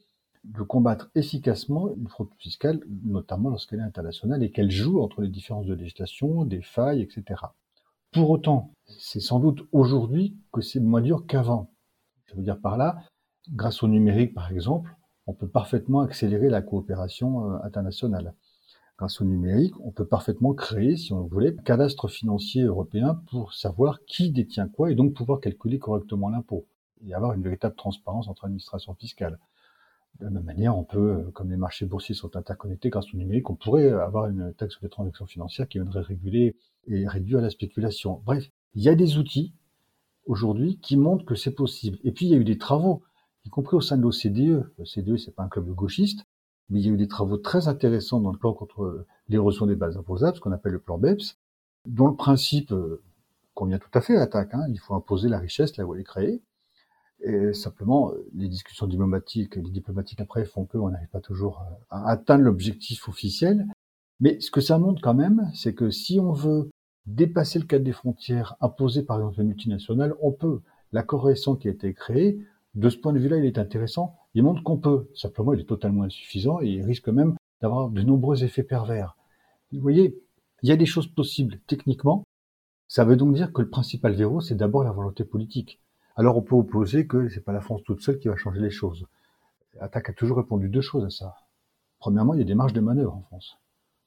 [0.44, 5.30] de combattre efficacement une fraude fiscale, notamment lorsqu'elle est internationale et qu'elle joue entre les
[5.30, 7.42] différences de législation, des failles, etc.
[8.14, 11.72] Pour autant, c'est sans doute aujourd'hui que c'est moins dur qu'avant.
[12.26, 12.98] Je veux dire par là,
[13.52, 14.96] grâce au numérique par exemple,
[15.26, 18.36] on peut parfaitement accélérer la coopération euh, internationale.
[19.00, 23.56] Grâce au numérique, on peut parfaitement créer, si on voulait, un cadastre financier européen pour
[23.56, 26.68] savoir qui détient quoi et donc pouvoir calculer correctement l'impôt
[27.04, 29.40] et avoir une véritable transparence entre administrations fiscales.
[30.20, 33.18] De la même manière, on peut, euh, comme les marchés boursiers sont interconnectés grâce au
[33.18, 36.56] numérique, on pourrait avoir une taxe sur les transactions financières qui viendrait réguler
[36.88, 38.22] et réduire la spéculation.
[38.26, 39.54] Bref, il y a des outils
[40.26, 41.98] aujourd'hui qui montrent que c'est possible.
[42.04, 43.04] Et puis il y a eu des travaux,
[43.46, 44.70] y compris au sein de l'OCDE.
[44.78, 46.26] L'OCDE, c'est pas un club de gauchistes,
[46.70, 49.76] mais il y a eu des travaux très intéressants dans le plan contre l'érosion des
[49.76, 51.38] bases imposables, ce qu'on appelle le plan BEPS,
[51.86, 53.02] dont le principe euh,
[53.54, 54.54] convient tout à fait à l'attaque.
[54.54, 54.66] Hein.
[54.70, 56.42] Il faut imposer la richesse là où elle est créée.
[57.24, 62.44] Et simplement, les discussions diplomatiques, les diplomatiques après font qu'on n'arrive pas toujours à atteindre
[62.44, 63.66] l'objectif officiel.
[64.20, 66.70] Mais ce que ça montre quand même, c'est que si on veut
[67.06, 70.62] dépasser le cadre des frontières imposées par exemple les multinationales, on peut.
[70.92, 72.40] L'accord récent qui a été créé,
[72.76, 74.16] de ce point de vue-là, il est intéressant.
[74.34, 75.10] Il montre qu'on peut.
[75.16, 79.16] Simplement, il est totalement insuffisant et il risque même d'avoir de nombreux effets pervers.
[79.72, 80.20] Vous voyez,
[80.62, 82.24] il y a des choses possibles techniquement.
[82.88, 85.80] Ça veut donc dire que le principal verrou, c'est d'abord la volonté politique.
[86.16, 88.70] Alors on peut opposer que c'est pas la France toute seule qui va changer les
[88.70, 89.06] choses.
[89.80, 91.36] Attaque a toujours répondu deux choses à ça.
[92.00, 93.58] Premièrement, il y a des marges de manœuvre en France.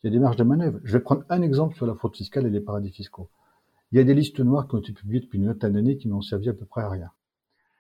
[0.03, 0.79] Il y a des marges de manœuvre.
[0.85, 3.29] Je vais prendre un exemple sur la fraude fiscale et les paradis fiscaux.
[3.91, 6.07] Il y a des listes noires qui ont été publiées depuis une vingtaine d'années qui
[6.09, 7.11] n'ont servi à peu près à rien.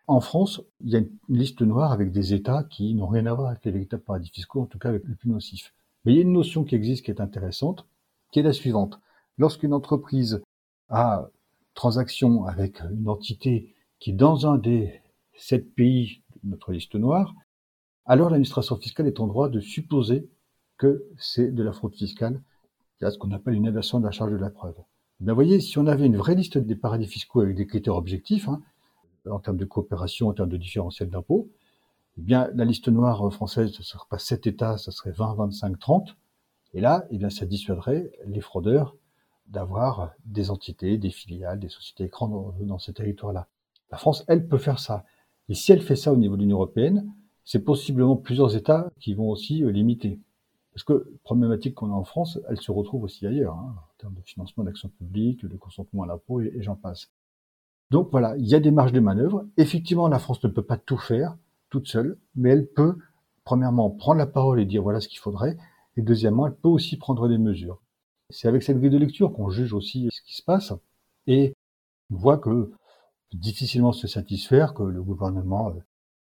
[0.09, 3.35] En France, il y a une liste noire avec des États qui n'ont rien à
[3.35, 5.75] voir avec les véritables paradis fiscaux, en tout cas avec les plus nocifs.
[6.05, 7.87] Mais il y a une notion qui existe qui est intéressante,
[8.31, 9.01] qui est la suivante.
[9.39, 10.43] Lorsqu'une entreprise
[10.89, 11.29] a
[11.75, 15.01] transaction avec une entité qui dans un des
[15.35, 17.35] sept pays de notre liste noire,
[18.05, 20.29] alors l'administration fiscale est en droit de supposer
[20.79, 22.41] que c'est de la fraude fiscale,
[23.03, 24.77] a ce qu'on appelle une inversion de la charge de la preuve.
[25.21, 28.49] vous voyez, si on avait une vraie liste des paradis fiscaux avec des critères objectifs,
[28.49, 28.63] hein,
[29.31, 31.51] en termes de coopération, en termes de différentiel d'impôt,
[32.19, 35.35] eh bien, la liste noire française, ce ne serait pas 7 États, ce serait 20,
[35.35, 36.17] 25, 30.
[36.73, 38.97] Et là, eh bien, ça dissuaderait les fraudeurs
[39.49, 43.49] d'avoir des entités, des filiales, des sociétés écrans dans ces territoires-là.
[43.91, 45.05] La France, elle, peut faire ça.
[45.49, 47.13] Et si elle fait ça au niveau de l'Union européenne,
[47.45, 50.21] c'est possiblement plusieurs États qui vont aussi euh, limiter.
[50.73, 54.15] Parce que problématique qu'on a en France, elle se retrouve aussi ailleurs, hein, en termes
[54.15, 57.11] de financement d'action publique, de consentement à l'impôt, et, j'en passe.
[57.91, 59.47] Donc voilà, il y a des marges de manœuvre.
[59.57, 61.37] Effectivement, la France ne peut pas tout faire
[61.71, 62.99] toute seule, mais elle peut,
[63.45, 65.57] premièrement, prendre la parole et dire voilà ce qu'il faudrait,
[65.97, 67.81] et deuxièmement, elle peut aussi prendre des mesures.
[68.31, 70.75] C'est avec cette grille de lecture qu'on juge aussi ce qui se passe,
[71.29, 71.55] et
[72.13, 72.73] on voit que
[73.33, 75.81] difficilement se satisfaire que le gouvernement, euh,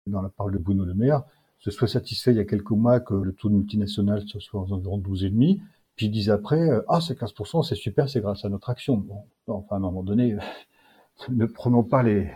[0.06, 1.24] dans la parole de Bruno Le Maire,
[1.58, 4.98] se soit satisfait il y a quelques mois que le taux de multinational soit environ
[4.98, 5.60] 12,5,
[5.96, 8.96] puis ils disent après, euh, ah, c'est 15%, c'est super, c'est grâce à notre action.
[8.96, 10.36] Bon, enfin, à un moment donné,
[11.28, 12.30] ne prenons pas les,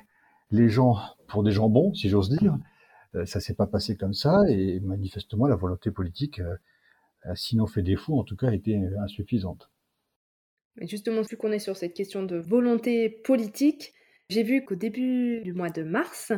[0.50, 2.56] les gens pour des gens bons, si j'ose dire.
[3.14, 7.82] Euh, ça s'est pas passé comme ça, et manifestement, la volonté politique, euh, sinon fait
[7.82, 9.70] défaut, en tout cas, était insuffisante.
[10.76, 13.92] Mais justement, vu qu'on est sur cette question de volonté politique,
[14.30, 16.32] j'ai vu qu'au début du mois de mars,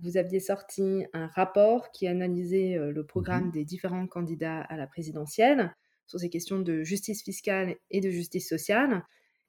[0.00, 4.86] vous aviez sorti un rapport qui analysait le mmh programme des différents candidats à la
[4.86, 5.74] présidentielle
[6.06, 9.04] sur ces questions de justice fiscale et de justice sociale.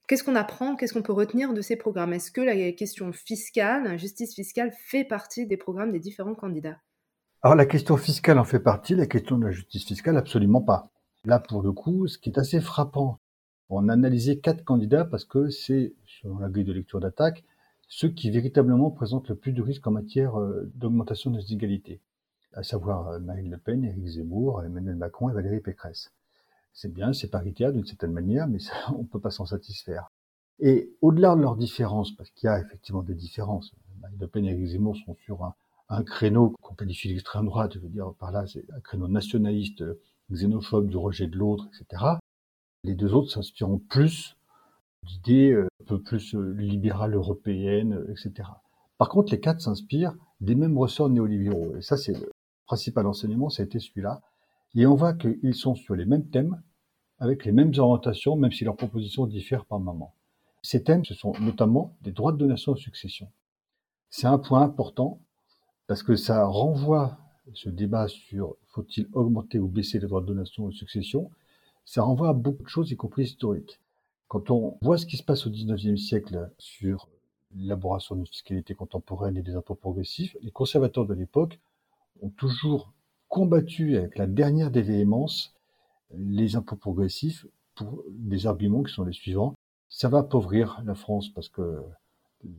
[0.07, 0.75] Qu'est-ce qu'on apprend?
[0.75, 2.13] Qu'est-ce qu'on peut retenir de ces programmes?
[2.13, 6.77] Est-ce que la question fiscale, justice fiscale, fait partie des programmes des différents candidats?
[7.41, 10.91] Alors la question fiscale en fait partie, la question de la justice fiscale, absolument pas.
[11.23, 13.19] Là, pour le coup, ce qui est assez frappant,
[13.69, 17.43] on a analysé quatre candidats parce que c'est, selon la grille de lecture d'attaque,
[17.87, 22.01] ceux qui véritablement présentent le plus de risques en matière euh, d'augmentation des inégalités,
[22.53, 26.11] à savoir euh, Marine Le Pen, Éric Zemmour, Emmanuel Macron et Valérie Pécresse.
[26.73, 28.59] C'est bien, c'est paritaire d'une certaine manière, mais
[28.95, 30.11] on ne peut pas s'en satisfaire.
[30.59, 33.71] Et au-delà de leurs différences, parce qu'il y a effectivement des différences,
[34.01, 35.43] Marine Le Pen et Éric Zemmour sont sur
[35.89, 39.83] un, créneau qu'on qualifie d'extrême droite, je veux dire par là, c'est un créneau nationaliste,
[40.31, 42.03] xénophobe, du rejet de l'autre, etc.
[42.83, 44.35] Les deux autres s'inspireront plus
[45.03, 48.49] d'idées euh, peu plus euh, libérales européennes, euh, etc.
[48.97, 51.75] Par contre, les quatre s'inspirent des mêmes ressorts néolibéraux.
[51.77, 52.13] Et ça, c'est
[52.65, 54.21] principal enseignement, été celui-là.
[54.75, 56.61] Et on voit qu'ils sont sur les mêmes thèmes,
[57.19, 60.13] avec les mêmes orientations, même si leurs propositions diffèrent par moment.
[60.61, 63.29] Ces thèmes, ce sont notamment des droits de donation de succession.
[64.09, 65.19] C'est un point important
[65.87, 67.17] parce que ça renvoie
[67.53, 71.31] ce débat sur faut-il augmenter ou baisser les droits de donation de succession,
[71.85, 73.79] ça renvoie à beaucoup de choses, y compris historiques.
[74.27, 77.09] Quand on voit ce qui se passe au XIXe siècle sur
[77.55, 81.59] l'élaboration d'une fiscalité contemporaine et des impôts progressifs, les conservateurs de l'époque
[82.21, 82.91] ont toujours
[83.27, 85.05] combattu avec la dernière des
[86.11, 87.45] les impôts progressifs
[87.75, 89.55] pour des arguments qui sont les suivants.
[89.89, 91.83] Ça va appauvrir la France parce que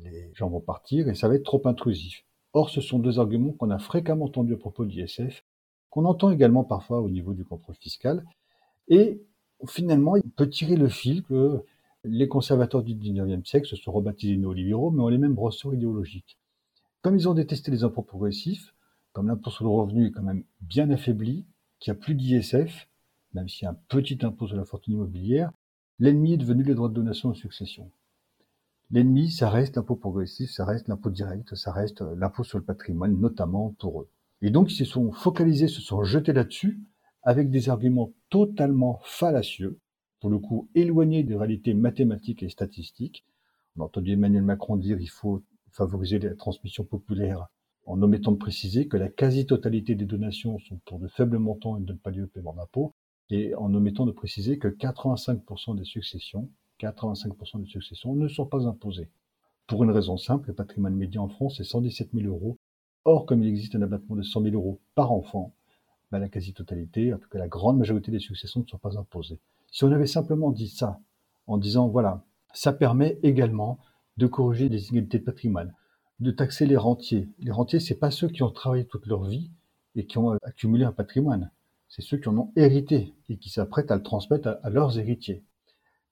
[0.02, 2.24] les gens vont partir et ça va être trop intrusif.
[2.52, 5.44] Or, ce sont deux arguments qu'on a fréquemment entendus à propos de l'ISF,
[5.90, 8.24] qu'on entend également parfois au niveau du contrôle fiscal.
[8.88, 9.20] Et
[9.66, 11.62] finalement, on peut tirer le fil que
[12.04, 16.38] les conservateurs du 19e siècle se sont rebaptisés néolibéraux, mais ont les mêmes ressorts idéologiques.
[17.02, 18.74] Comme ils ont détesté les impôts progressifs,
[19.12, 21.46] comme l'impôt sur le revenu est quand même bien affaibli,
[21.78, 22.88] qu'il n'y a plus d'ISF,
[23.34, 25.50] même s'il y a un petit impôt sur la fortune immobilière,
[25.98, 27.90] l'ennemi est devenu les droits de donation et succession.
[28.90, 33.18] L'ennemi, ça reste l'impôt progressif, ça reste l'impôt direct, ça reste l'impôt sur le patrimoine,
[33.18, 34.08] notamment pour eux.
[34.42, 36.78] Et donc, ils se sont focalisés, se sont jetés là-dessus,
[37.26, 39.80] avec des arguments totalement fallacieux,
[40.20, 43.24] pour le coup éloignés des réalités mathématiques et statistiques.
[43.76, 47.48] On a entendu Emmanuel Macron dire qu'il faut favoriser la transmission populaire
[47.84, 51.80] en omettant de préciser que la quasi-totalité des donations sont pour de faibles montants et
[51.80, 52.94] ne donnent pas lieu au paiement d'impôts,
[53.30, 56.48] et en omettant de préciser que 85% des successions,
[56.80, 59.10] 85% des successions ne sont pas imposées.
[59.66, 62.56] Pour une raison simple, le patrimoine médian en France est 117 000 euros.
[63.04, 65.52] Or, comme il existe un abattement de 100 000 euros par enfant,
[66.10, 69.40] bah, la quasi-totalité, en tout cas la grande majorité des successions ne sont pas imposées.
[69.70, 71.00] Si on avait simplement dit ça,
[71.46, 73.78] en disant, voilà, ça permet également
[74.16, 75.74] de corriger les inégalités de patrimoine,
[76.20, 77.28] de taxer les rentiers.
[77.38, 79.50] Les rentiers, c'est pas ceux qui ont travaillé toute leur vie
[79.94, 81.50] et qui ont accumulé un patrimoine.
[81.88, 85.44] C'est ceux qui en ont hérité et qui s'apprêtent à le transmettre à, leurs héritiers.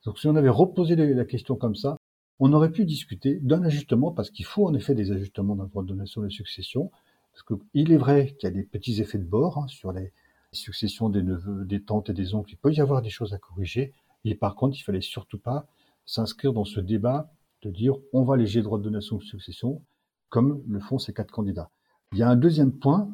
[0.04, 1.96] Donc si on avait reposé la question comme ça,
[2.38, 5.70] on aurait pu discuter d'un ajustement, parce qu'il faut en effet des ajustements dans le
[5.70, 6.90] droit de donation de succession,
[7.34, 10.12] parce qu'il est vrai qu'il y a des petits effets de bord hein, sur les,
[10.54, 13.38] successions des neveux, des tantes et des oncles, il peut y avoir des choses à
[13.38, 13.92] corriger.
[14.24, 15.66] Et par contre, il fallait surtout pas
[16.06, 17.30] s'inscrire dans ce débat
[17.62, 19.82] de dire on va alléger le droit de donation de succession,
[20.28, 21.70] comme le font ces quatre candidats.
[22.12, 23.10] Il y a un deuxième point,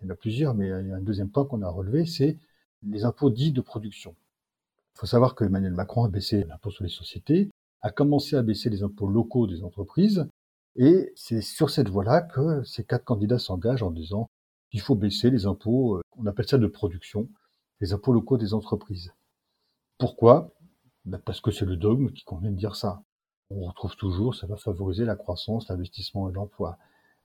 [0.00, 2.06] il y en a plusieurs, mais il y a un deuxième point qu'on a relevé,
[2.06, 2.38] c'est
[2.82, 4.14] les impôts dits de production.
[4.94, 7.50] Il faut savoir que Emmanuel Macron a baissé l'impôt sur les sociétés,
[7.82, 10.28] a commencé à baisser les impôts locaux des entreprises,
[10.76, 14.28] et c'est sur cette voie-là que ces quatre candidats s'engagent en disant
[14.72, 17.28] il faut baisser les impôts, euh, on appelle ça de production,
[17.80, 19.12] les impôts locaux des entreprises.
[19.98, 20.52] Pourquoi?
[21.04, 23.02] Ben Parce que c'est le dogme qui convient de dire ça.
[23.50, 26.78] On retrouve toujours, ça va favoriser la croissance, l'investissement et l'emploi.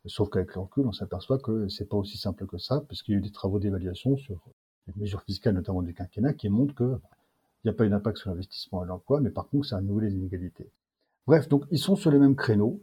[0.06, 3.16] Sauf qu'avec le on s'aperçoit que c'est pas aussi simple que ça, parce qu'il y
[3.16, 4.40] a eu des travaux d'évaluation sur
[4.88, 7.00] les mesures fiscales, notamment du quinquennat, qui montrent que
[7.64, 9.82] il n'y a pas eu d'impact sur l'investissement et l'emploi, mais par contre, ça a
[9.82, 10.72] nouveau les inégalités.
[11.28, 12.82] Bref, donc ils sont sur les mêmes créneaux.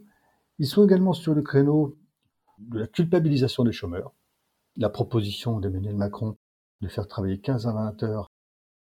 [0.59, 1.97] Ils sont également sur le créneau
[2.59, 4.13] de la culpabilisation des chômeurs
[4.79, 6.37] la proposition d'Emmanuel Macron
[6.81, 8.31] de faire travailler 15 à 20 heures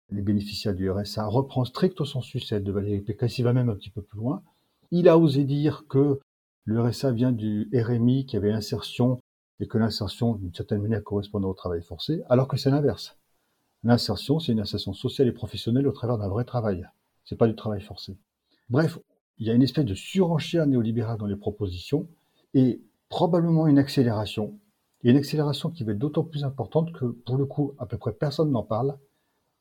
[0.09, 3.76] les bénéficiaires du RSA reprend stricto sensu celle de Valérie Pécresse, il va même un
[3.76, 4.43] petit peu plus loin.
[4.91, 6.19] Il a osé dire que
[6.65, 9.19] le RSA vient du RMI qui avait insertion
[9.59, 13.17] et que l'insertion, d'une certaine manière, correspondait au travail forcé, alors que c'est l'inverse.
[13.84, 16.88] L'insertion, c'est une insertion sociale et professionnelle au travers d'un vrai travail.
[17.24, 18.17] C'est pas du travail forcé.
[18.69, 18.99] Bref,
[19.39, 22.07] il y a une espèce de surenchère néolibérale dans les propositions
[22.53, 24.59] et probablement une accélération
[25.09, 27.97] a une accélération qui va être d'autant plus importante que, pour le coup, à peu
[27.97, 28.97] près personne n'en parle.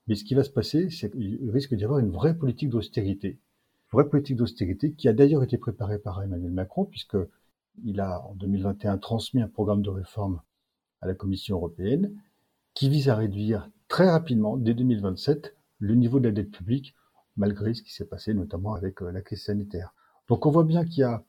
[0.07, 3.29] Mais ce qui va se passer, c'est qu'il risque d'y avoir une vraie politique d'austérité.
[3.29, 8.35] Une vraie politique d'austérité qui a d'ailleurs été préparée par Emmanuel Macron, puisqu'il a, en
[8.35, 10.41] 2021, transmis un programme de réforme
[11.01, 12.15] à la Commission européenne
[12.75, 16.95] qui vise à réduire très rapidement, dès 2027, le niveau de la dette publique,
[17.37, 19.95] malgré ce qui s'est passé notamment avec euh, la crise sanitaire.
[20.29, 21.25] Donc on voit bien qu'il y a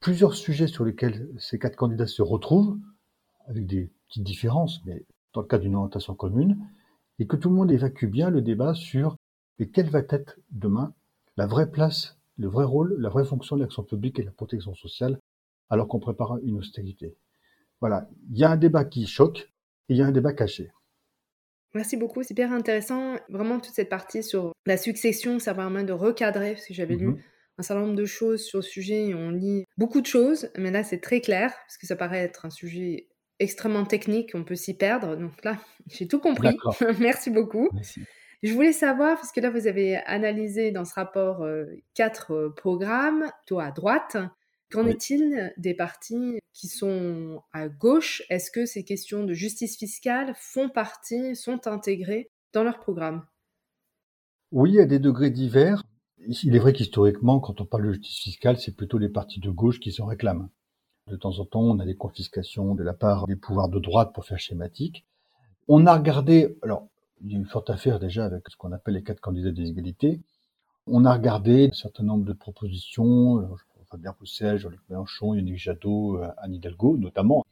[0.00, 2.78] plusieurs sujets sur lesquels ces quatre candidats se retrouvent
[3.46, 6.58] avec des petites différences, mais dans le cas d'une orientation commune,
[7.18, 9.16] et que tout le monde évacue bien le débat sur
[9.58, 10.94] et quelle va être demain
[11.36, 14.74] la vraie place, le vrai rôle, la vraie fonction de l'action publique et la protection
[14.74, 15.18] sociale,
[15.70, 17.16] alors qu'on prépare une austérité.
[17.80, 19.52] Voilà, il y a un débat qui choque
[19.88, 20.70] et il y a un débat caché.
[21.74, 23.16] Merci beaucoup, c'est hyper intéressant.
[23.28, 26.96] Vraiment toute cette partie sur la succession, ça va vraiment de recadrer, parce que j'avais
[26.96, 27.18] lu mhm.
[27.58, 30.70] un certain nombre de choses sur le sujet et on lit beaucoup de choses, mais
[30.70, 33.08] là c'est très clair, parce que ça paraît être un sujet
[33.38, 35.16] extrêmement technique, on peut s'y perdre.
[35.16, 35.58] Donc là,
[35.88, 36.56] j'ai tout compris.
[37.00, 37.68] Merci beaucoup.
[38.42, 42.50] Je voulais savoir, parce que là, vous avez analysé dans ce rapport euh, quatre euh,
[42.50, 44.16] programmes, toi à droite.
[44.72, 48.22] Qu'en est-il des partis qui sont à gauche?
[48.30, 53.26] Est-ce que ces questions de justice fiscale font partie, sont intégrées dans leur programme?
[54.50, 55.82] Oui, à des degrés divers.
[56.18, 59.50] Il est vrai qu'historiquement, quand on parle de justice fiscale, c'est plutôt les partis de
[59.50, 60.48] gauche qui s'en réclament.
[61.08, 64.14] De temps en temps, on a des confiscations de la part des pouvoirs de droite
[64.14, 65.04] pour faire schématique.
[65.68, 66.88] On a regardé, alors,
[67.20, 69.68] il y a une forte affaire déjà avec ce qu'on appelle les quatre candidats des
[69.68, 70.22] égalités.
[70.86, 73.46] On a regardé un certain nombre de propositions,
[73.92, 77.44] Fabien Roussel, Jean-Luc Mélenchon, Yannick Jadot, euh, Anne Hidalgo notamment.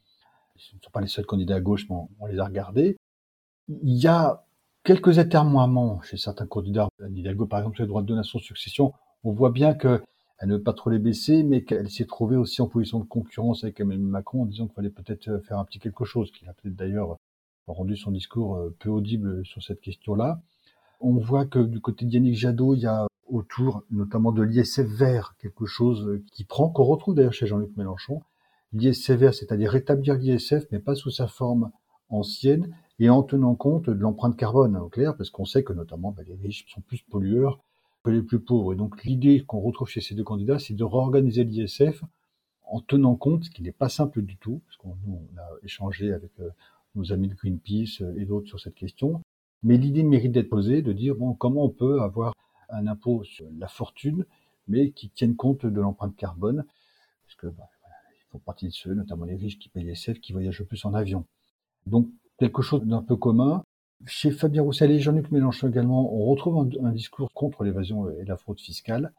[0.56, 2.96] Ce ne sont pas les seuls candidats à gauche, mais on les a regardés.
[3.68, 4.44] Il y a
[4.82, 6.88] quelques atermoiements chez certains candidats.
[7.02, 10.00] Anne Hidalgo, par exemple, sur les droits de nation succession, on voit bien qu'elle
[10.44, 13.64] ne veut pas trop les baisser, mais qu'elle s'est trouvée aussi en position de concurrence
[13.64, 16.54] avec Emmanuel Macron en disant qu'il fallait peut-être faire un petit quelque chose, qu'il a
[16.54, 17.16] peut-être d'ailleurs
[17.66, 20.40] rendu son discours euh, peu audible sur cette question-là.
[21.00, 24.80] On voit que du côté de Yannick Jadot, il y a autour notamment de l'ISF
[24.80, 28.22] vert, quelque chose qui prend, qu'on retrouve d'ailleurs chez Jean-Luc Mélenchon.
[28.72, 31.70] L'ISF vert, c'est-à-dire rétablir l'ISF, mais pas sous sa forme
[32.08, 36.12] ancienne, et en tenant compte de l'empreinte carbone, au clair, parce qu'on sait que notamment
[36.12, 37.60] bah, les riches sont plus pollueurs
[38.04, 38.72] que les plus pauvres.
[38.72, 42.02] Et donc l'idée qu'on retrouve chez ces deux candidats, c'est de réorganiser l'ISF
[42.64, 44.96] en tenant compte, ce qui n'est pas simple du tout, parce qu'on
[45.38, 46.50] a échangé avec euh,
[46.94, 49.20] nos amis de Greenpeace euh, et d'autres sur cette question,
[49.62, 52.34] mais l'idée mérite d'être posée, de dire bon, comment on peut avoir
[52.72, 54.24] un impôt sur la fortune,
[54.68, 56.64] mais qui tienne compte de l'empreinte carbone,
[57.24, 57.68] parce que bah,
[58.30, 60.84] font partie de ceux, notamment les riches qui payent les CEF, qui voyagent le plus
[60.84, 61.26] en avion.
[61.86, 62.08] Donc
[62.38, 63.64] quelque chose d'un peu commun.
[64.06, 68.36] Chez Fabien Roussel et Jean-Luc Mélenchon également, on retrouve un, discours contre l'évasion et la
[68.36, 69.12] fraude fiscale,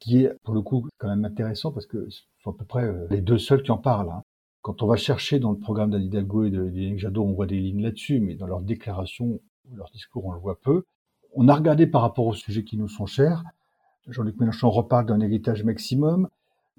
[0.00, 2.84] qui est pour le coup quand même intéressant parce que ce sont à peu près
[2.84, 4.10] euh, les deux seuls qui en parlent.
[4.10, 4.22] Hein.
[4.62, 7.60] Quand on va chercher dans le programme d'Anne Hidalgo et de Jadot, on voit des
[7.60, 9.40] lignes là-dessus, mais dans leurs déclarations,
[9.72, 10.84] leur discours, on le voit peu.
[11.34, 13.44] On a regardé par rapport aux sujets qui nous sont chers.
[14.08, 16.28] Jean-Luc Mélenchon reparle d'un héritage maximum,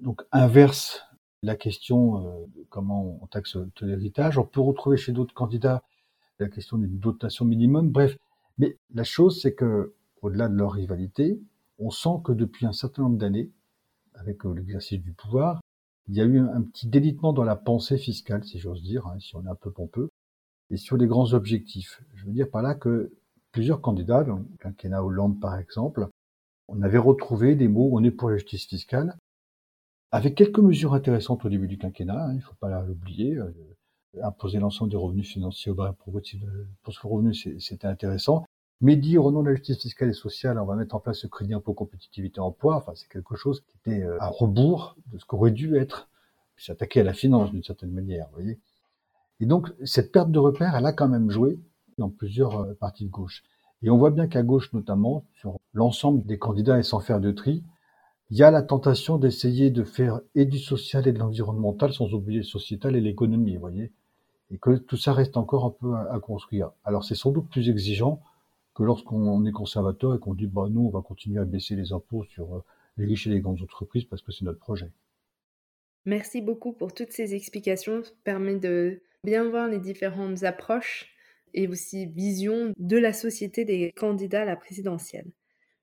[0.00, 1.02] donc inverse
[1.42, 4.36] la question euh, de comment on taxe l'héritage.
[4.38, 5.82] On peut retrouver chez d'autres candidats
[6.40, 7.90] la question d'une dotation minimum.
[7.90, 8.16] Bref,
[8.58, 11.40] mais la chose, c'est que au-delà de leur rivalité,
[11.78, 13.50] on sent que depuis un certain nombre d'années,
[14.14, 15.60] avec euh, l'exercice du pouvoir,
[16.08, 19.18] il y a eu un, petit délitement dans la pensée fiscale, si j'ose dire, hein,
[19.20, 20.10] si on est un peu pompeux,
[20.70, 22.02] et sur les grands objectifs.
[22.14, 23.12] Je veux dire par là que
[23.52, 26.08] plusieurs candidats, donc quinquennat Hollande par exemple,
[26.68, 29.16] on avait retrouvé des mots on est pour la justice fiscale,
[30.12, 33.36] avec quelques mesures intéressantes au début du quinquennat, hein, il ne faut pas l'oublier.
[33.36, 33.52] Euh,
[34.22, 36.42] imposer l'ensemble des revenus financiers au progressif
[36.82, 38.44] pour ce revenu, c'était intéressant.
[38.80, 41.18] Mais dire au nom de la justice fiscale et sociale, on va mettre en place
[41.18, 45.18] ce crédit impôt compétitivité emploi, enfin, c'est quelque chose qui était euh, à rebours de
[45.18, 46.08] ce qu'aurait dû être,
[46.56, 48.58] s'attaquer à la finance d'une certaine manière, vous voyez.
[49.38, 51.58] Et donc, cette perte de repère, elle a quand même joué
[52.00, 53.44] dans plusieurs euh, partis de gauche.
[53.82, 57.30] Et on voit bien qu'à gauche, notamment, sur l'ensemble des candidats et sans faire de
[57.30, 57.62] tri,
[58.30, 62.12] il y a la tentation d'essayer de faire et du social et de l'environnemental sans
[62.12, 63.92] oublier le sociétal et l'économie, voyez.
[64.50, 66.70] Et que tout ça reste encore un peu à, construire.
[66.84, 68.20] Alors c'est sans doute plus exigeant
[68.74, 71.92] que lorsqu'on est conservateur et qu'on dit, bah, nous, on va continuer à baisser les
[71.92, 72.64] impôts sur euh,
[72.96, 74.90] les riches et les grandes entreprises parce que c'est notre projet.
[76.06, 78.04] Merci beaucoup pour toutes ces explications.
[78.04, 81.09] Ça permet de bien voir les différentes approches
[81.54, 85.30] et aussi vision de la société des candidats à la présidentielle.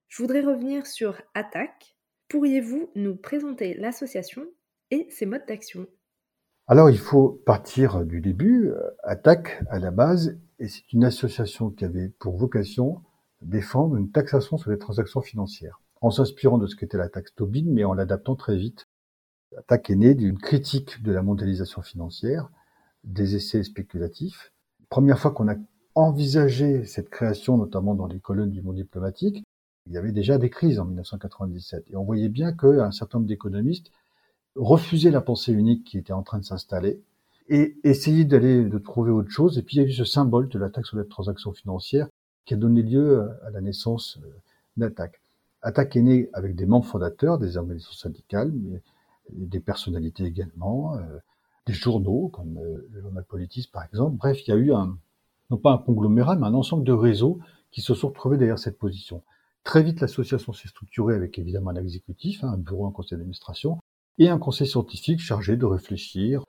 [0.07, 1.95] Je voudrais revenir sur Attaque.
[2.29, 4.45] Pourriez-vous nous présenter l'association
[4.91, 5.87] et ses modes d'action?
[6.67, 8.71] Alors il faut partir du début.
[9.03, 13.01] Attaque, à la base, et c'est une association qui avait pour vocation
[13.41, 17.65] défendre une taxation sur les transactions financières, en s'inspirant de ce qu'était la taxe Tobin,
[17.67, 18.87] mais en l'adaptant très vite.
[19.57, 22.49] Attaque est née d'une critique de la mondialisation financière,
[23.03, 24.51] des essais spéculatifs,
[24.89, 25.55] première fois qu'on a
[25.95, 29.43] envisagé cette création, notamment dans les colonnes du monde diplomatique,
[29.87, 31.85] il y avait déjà des crises en 1997.
[31.89, 33.91] Et on voyait bien qu'un certain nombre d'économistes
[34.55, 37.01] refusaient la pensée unique qui était en train de s'installer
[37.49, 39.57] et essayaient d'aller de trouver autre chose.
[39.57, 42.09] Et puis il y a eu ce symbole de la taxe sur les transactions financières
[42.45, 44.29] qui a donné lieu à la naissance euh,
[44.77, 45.21] d'Attaque.
[45.61, 48.81] Attaque est née avec des membres fondateurs, des organisations syndicales, mais
[49.31, 51.17] des personnalités également, euh,
[51.67, 54.17] des journaux comme euh, le journal Politis par exemple.
[54.17, 54.97] Bref, il y a eu un,
[55.51, 57.39] non pas un conglomérat, mais un ensemble de réseaux
[57.71, 59.23] qui se sont retrouvés derrière cette position.
[59.63, 63.77] Très vite, l'association s'est structurée avec évidemment un exécutif, hein, un bureau, un conseil d'administration,
[64.17, 66.43] et un conseil scientifique chargé de réfléchir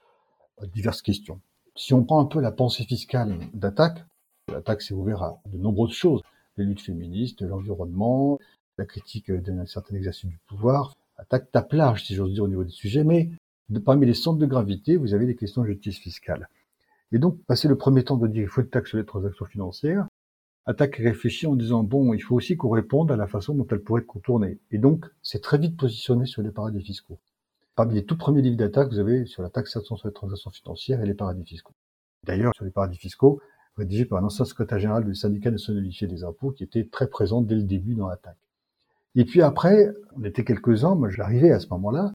[0.62, 1.40] à diverses questions.
[1.74, 4.04] Si on prend un peu la pensée fiscale d'attaque,
[4.48, 6.22] l'attaque s'est ouverte à de nombreuses choses,
[6.56, 8.38] les luttes féministes, l'environnement,
[8.78, 12.64] la critique d'un certain exercice du pouvoir, attaque tape large, si j'ose dire, au niveau
[12.64, 13.30] des sujets, mais
[13.84, 16.48] parmi les centres de gravité, vous avez les questions de justice fiscale.
[17.12, 19.46] Et donc, passer le premier temps de dire il faut une taxe sur les transactions
[19.46, 20.08] financières,
[20.68, 23.80] Attaque réfléchit en disant bon, il faut aussi qu'on réponde à la façon dont elle
[23.80, 24.58] pourrait être contournée.
[24.70, 27.18] Et donc, c'est très vite positionné sur les paradis fiscaux.
[27.74, 31.00] Parmi les tout premiers livres d'attaque, vous avez sur la taxation sur les transactions financières
[31.00, 31.72] et les paradis fiscaux.
[32.24, 33.40] D'ailleurs, sur les paradis fiscaux,
[33.78, 37.08] rédigé par un ancien secrétaire général du syndicat national unifié des impôts qui était très
[37.08, 38.36] présent dès le début dans l'attaque.
[39.14, 42.12] Et puis après, on était quelques-uns, moi j'arrivais à ce moment-là,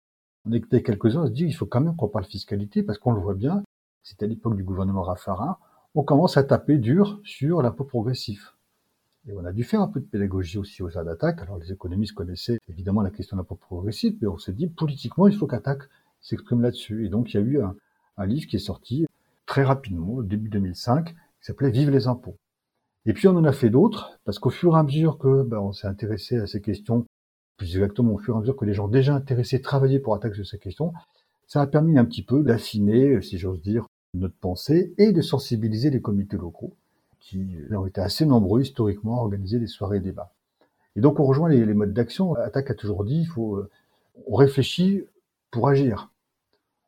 [0.51, 3.21] était quelques-uns à se dire il faut quand même qu'on parle fiscalité parce qu'on le
[3.21, 3.63] voit bien,
[4.03, 5.57] c'était à l'époque du gouvernement Raffarin,
[5.95, 8.55] on commence à taper dur sur l'impôt progressif.
[9.27, 11.41] Et on a dû faire un peu de pédagogie aussi aux sein d'attaque.
[11.41, 15.27] Alors les économistes connaissaient évidemment la question de l'impôt progressif, mais on s'est dit politiquement
[15.27, 15.83] il faut qu'attaque
[16.19, 17.05] s'exprime là-dessus.
[17.05, 19.07] Et donc il y a eu un, livre qui est sorti
[19.45, 22.37] très rapidement, début 2005, qui s'appelait Vive les impôts.
[23.05, 25.59] Et puis on en a fait d'autres, parce qu'au fur et à mesure que ben,
[25.59, 27.05] on s'est intéressé à ces questions,
[27.57, 30.35] plus exactement au fur et à mesure que les gens déjà intéressés travaillaient pour attaquer
[30.35, 30.93] sur ces questions,
[31.47, 35.89] ça a permis un petit peu d'affiner, si j'ose dire, notre pensée et de sensibiliser
[35.89, 36.73] les comités locaux,
[37.19, 40.33] qui ont été assez nombreux historiquement à organiser des soirées débats.
[40.95, 42.35] Et donc on rejoint les, les modes d'action.
[42.35, 43.69] Attaque a toujours dit, il faut, euh,
[44.27, 45.03] on réfléchit
[45.51, 46.09] pour agir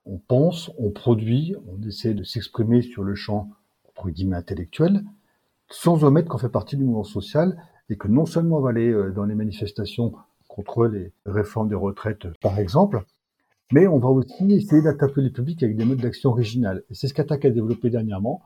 [0.06, 3.50] on pense, on produit, on essaie de s'exprimer sur le champ
[3.90, 5.04] entre guillemets intellectuel,
[5.70, 7.58] sans omettre qu'on fait partie du mouvement social
[7.90, 10.14] et que non seulement on va aller euh, dans les manifestations
[10.56, 13.04] contre les réformes des retraites, par exemple,
[13.74, 16.84] mais on va aussi essayer d'attaquer les publics avec des modes d'action originales.
[16.92, 18.42] C'est ce qu'Attaque a développé dernièrement,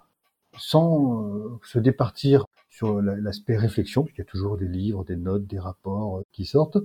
[0.58, 5.46] sans euh, se départir sur l'aspect réflexion, puisqu'il y a toujours des livres, des notes,
[5.46, 6.80] des rapports euh, qui sortent.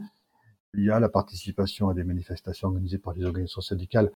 [0.74, 4.10] Il y a la participation à des manifestations organisées par les organisations syndicales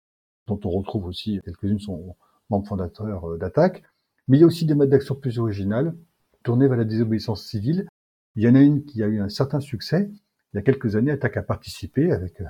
[0.48, 2.18] dont on retrouve aussi quelques-unes sont
[2.50, 3.84] membres fondateurs euh, d'Attaque.
[4.28, 5.96] Mais il y a aussi des modes d'action plus originales,
[6.44, 7.88] tournés vers la désobéissance civile.
[8.36, 10.10] Il y en a une qui a eu un certain succès.
[10.54, 12.46] Il y a quelques années, Attaque a participé avec euh,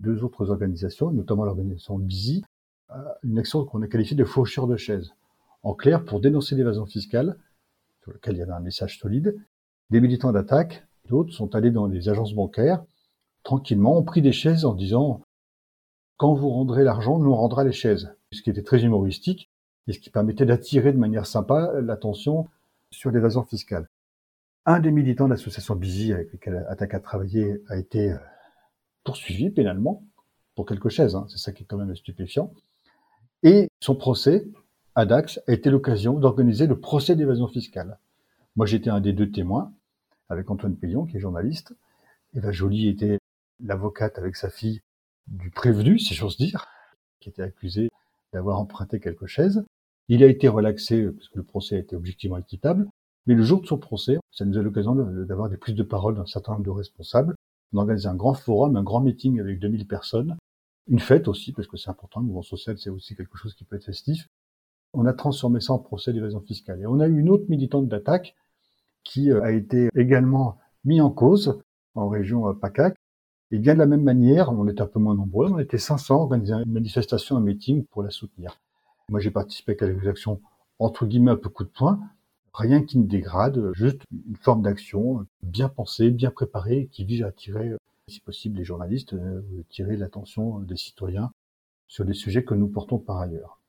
[0.00, 2.44] deux autres organisations, notamment l'organisation BISI,
[2.88, 5.12] à une action qu'on a qualifiée de faucheur de chaises.
[5.62, 7.36] En clair, pour dénoncer l'évasion fiscale,
[8.02, 9.36] sur lequel il y avait un message solide,
[9.90, 12.84] des militants d'attaque, d'autres sont allés dans les agences bancaires,
[13.42, 15.22] tranquillement, ont pris des chaises en disant
[16.16, 18.14] quand vous rendrez l'argent, nous on rendra les chaises.
[18.32, 19.50] Ce qui était très humoristique
[19.88, 22.48] et ce qui permettait d'attirer de manière sympa l'attention
[22.90, 23.88] sur l'évasion fiscale.
[24.66, 28.18] Un des militants de l'association Bizi avec lequel Attaque a travaillé a été euh,
[29.04, 30.02] poursuivi pénalement
[30.54, 31.26] pour quelques chaises, hein.
[31.28, 32.50] c'est ça qui est quand même stupéfiant.
[33.42, 34.46] Et son procès
[34.94, 37.98] à Dax a été l'occasion d'organiser le procès d'évasion fiscale.
[38.56, 39.70] Moi j'étais un des deux témoins
[40.30, 41.74] avec Antoine Pillon qui est journaliste.
[42.32, 43.18] Eva Jolie était
[43.60, 44.80] l'avocate avec sa fille
[45.26, 46.68] du prévenu, si j'ose dire,
[47.20, 47.90] qui était accusé
[48.32, 49.62] d'avoir emprunté quelques chaises.
[50.08, 52.88] Il a été relaxé parce que le procès a été objectivement équitable.
[53.26, 56.16] Mais le jour de son procès, ça nous a l'occasion d'avoir des prises de parole
[56.16, 57.34] d'un certain nombre de responsables.
[57.72, 60.36] On a organisé un grand forum, un grand meeting avec 2000 personnes.
[60.88, 63.64] Une fête aussi, parce que c'est important, le mouvement social, c'est aussi quelque chose qui
[63.64, 64.28] peut être festif.
[64.92, 66.80] On a transformé ça en procès d'évasion fiscale.
[66.80, 68.36] Et on a eu une autre militante d'attaque
[69.02, 71.60] qui euh, a été également mis en cause
[71.94, 72.94] en région euh, PACAC
[73.54, 76.16] et bien de la même manière, on était un peu moins nombreux, on était 500
[76.16, 78.58] organiser une manifestation, un meeting pour la soutenir.
[79.10, 80.40] Moi, j'ai participé à quelques actions
[80.80, 82.00] entre guillemets un peu coup de poing,
[82.54, 87.26] rien qui ne dégrade, juste une forme d'action bien pensée, bien préparée, qui vise à
[87.26, 87.72] attirer,
[88.08, 91.30] si possible, les journalistes, euh, tirer l'attention des citoyens
[91.88, 93.60] sur des sujets que nous portons par ailleurs.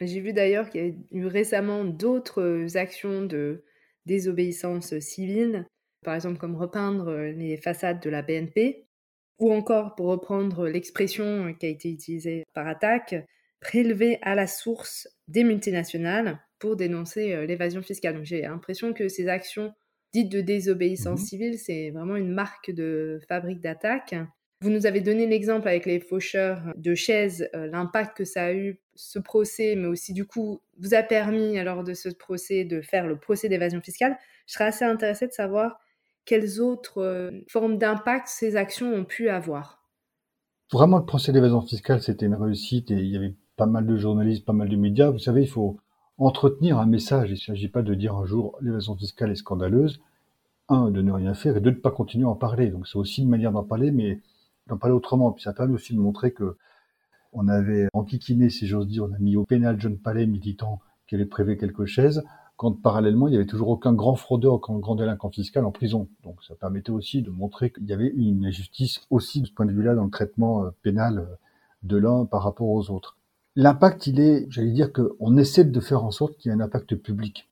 [0.00, 3.64] J'ai vu d'ailleurs qu'il y a eu récemment d'autres actions de
[4.06, 5.66] désobéissance civile
[6.04, 8.86] par exemple comme repeindre les façades de la BNP,
[9.38, 13.14] ou encore, pour reprendre l'expression qui a été utilisée par attaque,
[13.60, 18.16] prélever à la source des multinationales pour dénoncer l'évasion fiscale.
[18.16, 19.72] Donc j'ai l'impression que ces actions
[20.12, 24.14] dites de désobéissance mmh civile, c'est vraiment une marque de fabrique d'attaque.
[24.60, 28.80] Vous nous avez donné l'exemple avec les faucheurs de chaises, l'impact que ça a eu
[28.94, 33.06] ce procès, mais aussi du coup vous a permis alors de ce procès de faire
[33.06, 34.16] le procès d'évasion fiscale.
[34.46, 35.78] Je serais assez intéressée de savoir
[36.28, 39.82] quelles autres euh, formes d'impact ces actions ont pu avoir
[40.70, 43.96] Vraiment, le procès d'évasion fiscale, c'était une réussite et il y avait pas mal de
[43.96, 45.08] journalistes, pas mal de médias.
[45.08, 45.78] Vous savez, il faut
[46.18, 47.30] entretenir un message.
[47.30, 50.00] Il ne s'agit pas de dire un jour l'évasion fiscale est scandaleuse.
[50.68, 52.68] Un, de ne rien faire et deux, de ne pas continuer à en parler.
[52.68, 54.20] Donc c'est aussi une manière d'en parler, mais
[54.66, 55.32] d'en parler autrement.
[55.32, 56.56] Puis ça permet aussi de montrer que
[57.32, 61.14] on avait enquiquiné, si j'ose dire, on a mis au pénal John Palais, militant, qui
[61.14, 62.22] avait prévu quelques chaises
[62.58, 66.08] quand parallèlement, il n'y avait toujours aucun grand fraudeur, aucun grand délinquant fiscal en prison.
[66.24, 69.64] Donc ça permettait aussi de montrer qu'il y avait une injustice aussi de ce point
[69.64, 71.36] de vue-là dans le traitement euh, pénal euh,
[71.84, 73.16] de l'un par rapport aux autres.
[73.60, 76.60] L'impact, il est, j'allais dire qu'on essaie de faire en sorte qu'il y ait un
[76.60, 77.50] impact public.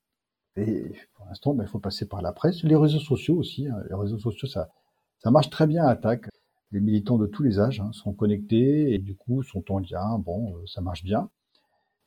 [0.54, 3.66] Et pour l'instant, ben, il faut passer par la presse, les réseaux sociaux aussi.
[3.66, 3.82] Hein.
[3.90, 4.70] Les réseaux sociaux, ça,
[5.18, 6.28] ça marche très bien à attaque.
[6.70, 10.16] Les militants de tous les âges hein, sont connectés et du coup sont en lien.
[10.20, 11.28] Bon, euh, ça marche bien.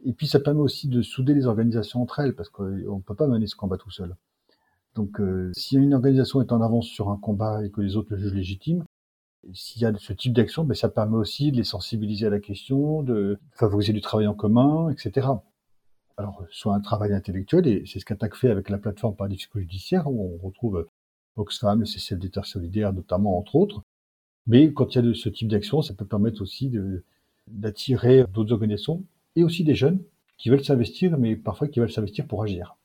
[0.06, 3.16] Et puis ça permet aussi de souder les organisations entre elles, parce qu'on ne peut
[3.16, 4.16] pas mener ce combat tout seul.
[4.96, 8.12] Donc euh, si une organisation est en avance sur un combat et que les autres
[8.12, 8.86] le jugent légitime,
[9.54, 12.40] S'il y a ce type d'action, ben, ça permet aussi de les sensibiliser à la
[12.40, 15.28] question, de favoriser du travail en commun, etc.
[16.18, 20.08] Alors, soit un travail intellectuel, et c'est ce qu'Attaque fait avec la plateforme Paradis judiciaire,
[20.08, 20.88] où on retrouve
[21.38, 23.82] Oxfam, le CCF d'État solidaire notamment, entre autres.
[24.46, 26.72] Mais quand il y a ce type d'action, ça peut permettre aussi
[27.48, 29.04] d'attirer d'autres organisations
[29.36, 30.02] et aussi des jeunes
[30.38, 32.76] qui veulent s'investir, mais parfois qui veulent s'investir pour agir.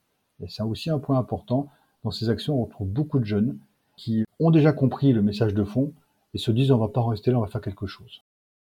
[0.41, 1.69] Et c'est aussi un point important.
[2.05, 3.59] Dans ces actions, on retrouve beaucoup de jeunes
[3.97, 5.93] qui ont déjà compris le message de fond
[6.35, 8.23] et se disent on va pas rester là, on va faire quelque chose.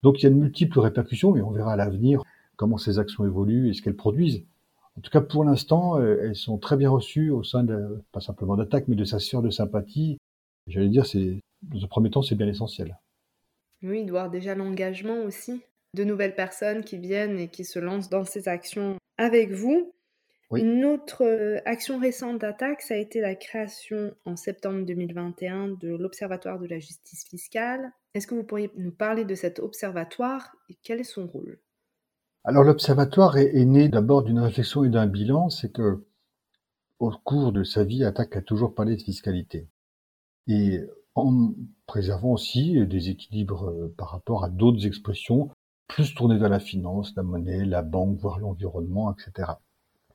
[0.04, 2.22] Donc il y a de multiples répercussions, mais on verra à l'avenir
[2.56, 4.46] comment ces actions évoluent et ce qu'elles produisent.
[4.98, 7.66] En tout cas, pour l'instant, euh, elles sont très bien reçues au sein
[8.12, 10.18] pas simplement d'attaque, mais de sa sphère de sympathie.
[10.66, 12.98] J'allais dire, c'est, dans un premier temps, c'est bien essentiel.
[13.84, 15.62] Oui, de voir déjà l'engagement aussi
[15.94, 19.94] de nouvelles personnes qui viennent et qui se lancent dans ces actions avec vous.
[20.56, 25.90] Une autre euh, action récente d'attaque, ça a été la création en septembre 2021 de
[25.90, 27.92] l'Observatoire de la justice fiscale.
[28.14, 31.60] Est-ce que vous pourriez nous parler de cet observatoire et quel est son rôle?
[32.46, 36.06] Alors l'observatoire est, né d'abord d'une réflexion et d'un bilan, c'est que
[37.00, 39.68] au cours de sa vie, Attaque a toujours parlé de fiscalité.
[40.48, 40.80] Et
[41.14, 41.54] en
[41.88, 45.50] préservant aussi des équilibres euh, par rapport à d'autres expressions
[45.88, 49.52] plus tournées vers la finance, la monnaie, la banque, voire l'environnement, etc.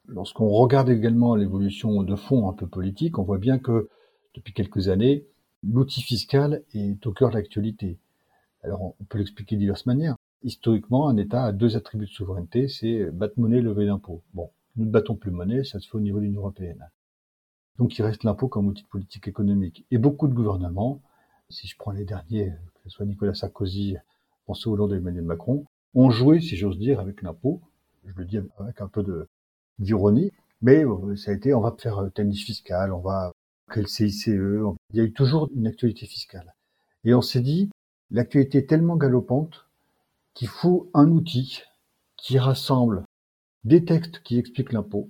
[0.07, 3.89] Lorsqu'on regarde également l'évolution de fond un peu politique, on voit bien que
[4.35, 5.27] depuis quelques années,
[5.63, 7.99] l'outil fiscal est au cœur de l'actualité.
[8.63, 10.17] Alors on peut l'expliquer de diverses manières.
[10.43, 14.23] Historiquement, un État a deux attributs de souveraineté, c'est battre monnaie, lever d'impôts.
[14.35, 16.91] Bon, nous ne battons plus monnaie, ça se fait au niveau de l'Union européenne.
[17.79, 19.87] Donc il reste l'impôt comme outil de politique économique.
[19.93, 21.01] Et beaucoup de gouvernements,
[21.49, 23.97] si je prends les derniers, que ce soit Nicolas Sarkozy,
[24.45, 27.61] François Hollande et Emmanuel Macron, ont joué, si j'ose dire, avec l'impôt.
[28.05, 29.29] Je le dis avec un peu de,
[29.79, 33.33] d'ironie, mais euh, ça a été on va faire euh, tennis fiscal, on va
[33.69, 36.55] créer CICE, il y a eu toujours une actualité fiscale.
[37.05, 37.71] Et on s'est dit,
[38.11, 39.67] l'actualité est tellement galopante
[40.35, 41.63] qu'il faut un outil
[42.17, 43.05] qui rassemble
[43.65, 45.09] des textes qui expliquent l'impôt,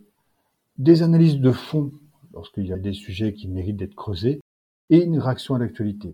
[0.78, 1.92] des analyses de fond
[2.32, 4.40] lorsqu'il y a des sujets qui méritent d'être creusés,
[4.90, 6.12] et une réaction à l'actualité.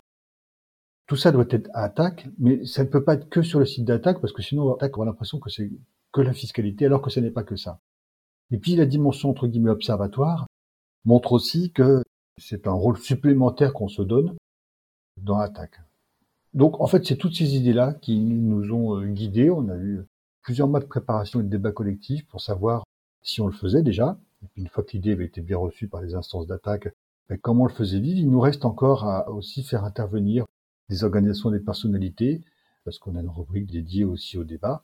[1.07, 3.65] Tout ça doit être à attaque, mais ça ne peut pas être que sur le
[3.65, 5.69] site d'attaque, parce que sinon, attaque aura l'impression que c'est
[6.11, 7.79] que la fiscalité, alors que ce n'est pas que ça.
[8.51, 10.47] Et puis la dimension entre guillemets observatoire
[11.05, 12.03] montre aussi que
[12.37, 14.35] c'est un rôle supplémentaire qu'on se donne
[15.17, 15.81] dans l'attaque.
[16.53, 19.49] Donc en fait, c'est toutes ces idées-là qui nous ont euh, guidés.
[19.49, 20.01] On a eu
[20.41, 22.83] plusieurs mois de préparation et de débat collectif pour savoir
[23.21, 24.17] si on le faisait déjà.
[24.43, 26.89] Et puis une fois que l'idée avait été bien reçue par les instances d'attaque,
[27.29, 28.17] ben, comment on le faisait vivre?
[28.17, 30.45] Il nous reste encore à aussi faire intervenir
[30.89, 32.41] des organisations des personnalités,
[32.83, 34.83] parce qu'on a une rubrique dédiée aussi au débat.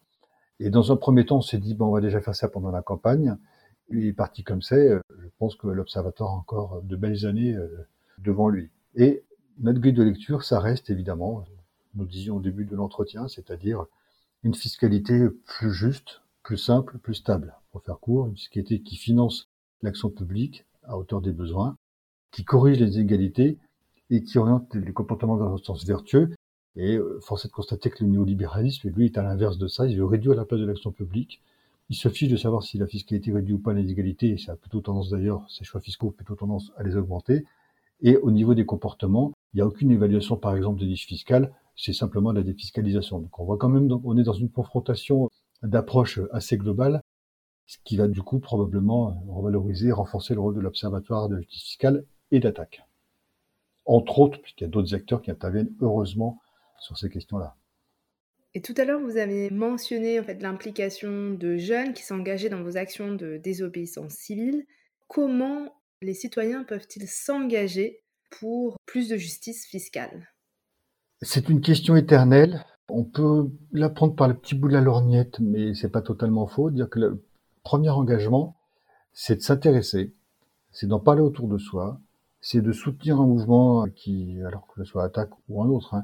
[0.59, 2.70] Et dans un premier temps, on s'est dit, bon, on va déjà faire ça pendant
[2.70, 3.38] la campagne.
[3.89, 4.89] Il est parti comme c'est.
[4.89, 8.69] Euh, je pense que l'Observatoire a encore de belles années euh, devant lui.
[8.95, 9.23] Et
[9.59, 11.45] notre grille de lecture, ça reste évidemment,
[11.95, 13.86] nous disions au début de l'entretien, c'est-à-dire
[14.43, 17.55] une fiscalité plus juste, plus simple, plus stable.
[17.71, 19.49] Pour faire court, une fiscalité qui finance
[19.81, 21.77] l'action publique à hauteur des besoins,
[22.31, 23.57] qui corrige les inégalités
[24.09, 26.29] et qui oriente les comportements dans un sens vertueux.
[26.75, 29.88] Et euh, force est de constater que le néolibéralisme, lui, est à l'inverse de ça.
[29.88, 31.41] Il veut réduire la place de l'action publique
[31.89, 34.53] il se fiche de savoir si la fiscalité réduit ou pas les inégalités, et ça
[34.53, 37.45] a plutôt tendance d'ailleurs, ces choix fiscaux ont plutôt tendance à les augmenter.
[38.01, 41.53] Et au niveau des comportements, il n'y a aucune évaluation, par exemple, des niches fiscales,
[41.75, 43.19] c'est simplement la défiscalisation.
[43.19, 45.29] Donc on voit quand même, on est dans une confrontation
[45.61, 47.01] d'approche assez globale,
[47.67, 52.05] ce qui va du coup probablement revaloriser, renforcer le rôle de l'Observatoire de justice fiscale
[52.31, 52.83] et d'attaque.
[53.86, 56.41] Entre autres, puisqu'il y a d'autres acteurs qui interviennent heureusement
[56.79, 57.55] sur ces questions-là.
[58.56, 62.64] Et tout à l'heure, vous avez mentionné en fait l'implication de jeunes qui s'engageaient dans
[62.64, 64.66] vos actions de désobéissance civile.
[65.10, 68.01] Comment les citoyens peuvent-ils s'engager
[68.39, 70.30] pour plus de justice fiscale?
[71.22, 72.64] C'est une question éternelle.
[72.88, 76.47] On peut la prendre par le petit bout de la lorgnette, mais c'est pas totalement
[76.47, 76.72] faux.
[76.72, 77.26] Dire que le
[77.64, 78.56] premier engagement,
[79.12, 80.14] c'est de s'intéresser,
[80.72, 81.99] c'est d'en parler autour de soi,
[82.39, 86.03] c'est de soutenir un mouvement qui, alors que ce soit attaque ou un autre, hein,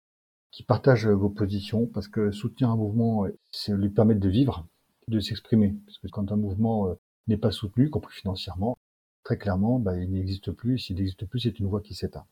[0.51, 4.67] qui partagent vos positions, parce que soutenir un mouvement, c'est lui permettre de vivre,
[5.07, 5.75] de s'exprimer.
[5.85, 6.95] Parce que quand un mouvement euh,
[7.27, 8.77] n'est pas soutenu, compris financièrement,
[9.23, 10.77] très clairement, bah, il n'existe plus.
[10.77, 12.25] S'il n'existe plus, c'est une voix qui s'éteint.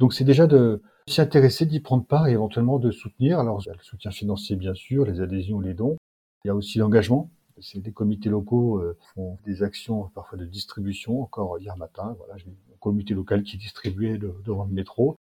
[0.00, 3.38] Donc c'est déjà de s'y intéresser, d'y prendre part et éventuellement de soutenir.
[3.38, 5.96] Alors le soutien financier bien sûr, les adhésions, les dons.
[6.44, 7.30] Il y a aussi l'engagement.
[7.60, 11.20] C'est des comités locaux euh, font des actions parfois de distribution.
[11.20, 15.16] Encore hier matin, voilà, j'ai un comité local qui distribuait devant le métro.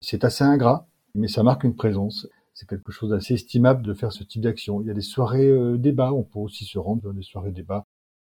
[0.00, 2.26] C'est assez ingrat mais ça marque une présence.
[2.54, 4.80] C'est quelque chose d'assez estimable de faire ce type d'action.
[4.80, 7.52] Il y a des soirées euh, débats, on peut aussi se rendre dans des soirées
[7.52, 7.86] débats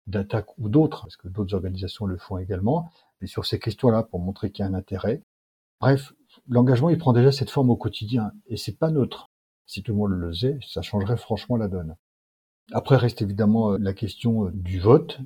[0.07, 4.20] d'attaque ou d'autres, parce que d'autres organisations le font également, mais sur ces questions-là, pour
[4.20, 5.22] montrer qu'il y a un intérêt.
[5.81, 6.12] Bref,
[6.49, 9.31] l'engagement, il prend déjà cette forme au quotidien, et c'est pas neutre.
[9.66, 11.97] Si tout le monde le faisait, ça changerait franchement la donne.
[12.72, 15.20] Après reste évidemment euh, la question euh, du vote,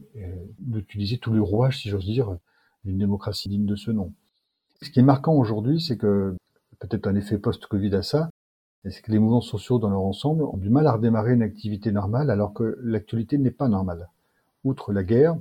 [0.59, 2.37] d'utiliser tous les rouages, si j'ose dire,
[2.85, 4.13] d'une démocratie digne de ce nom.
[4.83, 6.37] Ce qui est marquant aujourd'hui, c'est que,
[6.79, 8.31] peut-être un effet post-Covid à ça,
[8.85, 11.93] c'est que les mouvements sociaux dans leur ensemble ont du mal à redémarrer une activité
[11.93, 14.09] normale alors que l'actualité n'est pas normale?
[14.65, 15.37] Outre la guerre,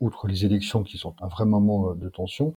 [0.00, 2.54] outre les élections qui sont un vrai moment de tension,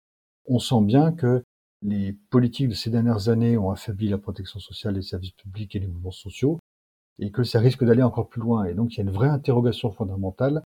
[0.47, 1.43] on sent bien que
[1.81, 5.79] les politiques de ces dernières années ont affaibli la protection sociale, les services publics et
[5.79, 6.59] les mouvements sociaux,
[7.17, 8.65] et que ça risque d'aller encore plus loin.
[8.65, 10.61] Et donc il y a une vraie interrogation fondamentale.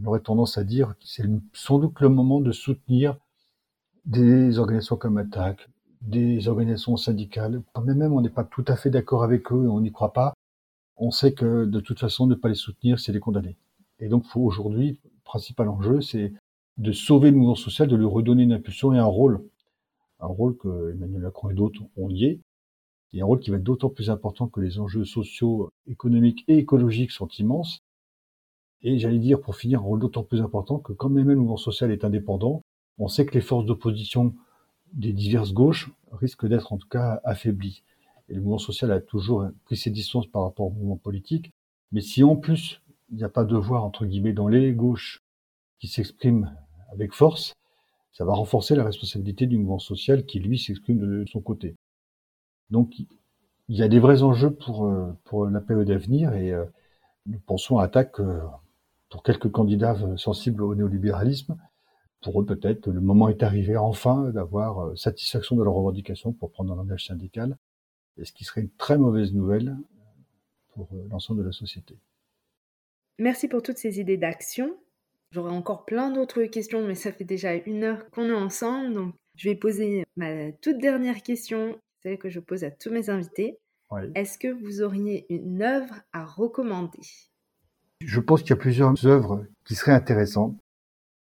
[0.00, 3.16] On aurait tendance à dire que c'est sans doute le moment de soutenir
[4.04, 5.68] des organisations comme ATTAC,
[6.02, 7.62] des organisations syndicales.
[7.72, 10.34] Quand même on n'est pas tout à fait d'accord avec eux on n'y croit pas,
[10.96, 13.56] on sait que de toute façon ne pas les soutenir, c'est les condamner.
[13.98, 16.32] Et donc aujourd'hui, le principal enjeu, c'est
[16.78, 19.42] de sauver le mouvement social, de lui redonner une impulsion et un rôle.
[20.20, 22.40] Un rôle que Emmanuel Macron et d'autres ont lié,
[23.12, 26.58] et un rôle qui va être d'autant plus important que les enjeux sociaux, économiques et
[26.58, 27.80] écologiques sont immenses.
[28.82, 31.56] Et j'allais dire, pour finir, un rôle d'autant plus important que quand même le mouvement
[31.56, 32.62] social est indépendant,
[32.98, 34.34] on sait que les forces d'opposition
[34.92, 37.82] des diverses gauches risquent d'être en tout cas affaiblies.
[38.28, 41.52] Et le mouvement social a toujours pris ses distances par rapport au mouvement politique.
[41.90, 42.80] Mais si en plus,
[43.10, 45.22] il n'y a pas de voix, entre guillemets, dans les gauches
[45.78, 46.54] qui s'expriment
[46.92, 47.54] avec force,
[48.12, 51.74] ça va renforcer la responsabilité du mouvement social qui, lui, s'exprime de son côté.
[52.70, 52.94] Donc,
[53.68, 56.64] il y a des vrais enjeux pour, euh, pour la période à venir et euh,
[57.26, 58.40] nous pensons à attaque euh,
[59.08, 61.56] pour quelques candidats sensibles au néolibéralisme.
[62.22, 66.72] Pour eux, peut-être, le moment est arrivé enfin d'avoir satisfaction de leurs revendications pour prendre
[66.72, 67.58] un langage syndical,
[68.16, 69.76] et ce qui serait une très mauvaise nouvelle
[70.70, 71.98] pour l'ensemble de la société.
[73.18, 74.76] Merci pour toutes ces idées d'action.
[75.32, 79.14] J'aurais encore plein d'autres questions, mais ça fait déjà une heure qu'on est ensemble, donc
[79.36, 83.58] je vais poser ma toute dernière question, celle que je pose à tous mes invités.
[84.14, 87.00] Est-ce que vous auriez une œuvre à recommander?
[88.00, 90.56] Je pense qu'il y a plusieurs œuvres qui seraient intéressantes.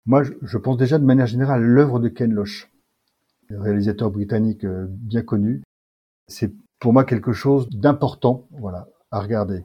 [0.07, 2.71] Moi, je pense déjà de manière générale l'œuvre de Ken Loach,
[3.49, 5.63] réalisateur britannique euh, bien connu.
[6.29, 9.65] C'est pour moi quelque chose d'important, voilà, à regarder.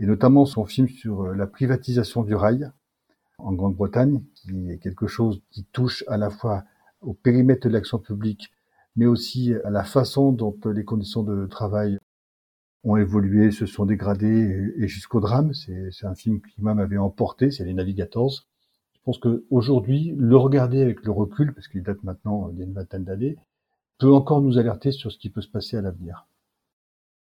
[0.00, 2.70] Et notamment son film sur euh, la privatisation du rail,
[3.36, 6.64] en Grande-Bretagne, qui est quelque chose qui touche à la fois
[7.02, 8.50] au périmètre de l'action publique,
[8.96, 11.98] mais aussi à la façon dont les conditions de travail
[12.84, 15.52] ont évolué, se sont dégradées et jusqu'au drame.
[15.52, 18.46] C'est un film qui m'a m'avait emporté, c'est Les Navigators.
[19.08, 23.38] Je pense qu'aujourd'hui, le regarder avec le recul, parce qu'il date maintenant d'une vingtaine d'années,
[23.96, 26.28] peut encore nous alerter sur ce qui peut se passer à l'avenir.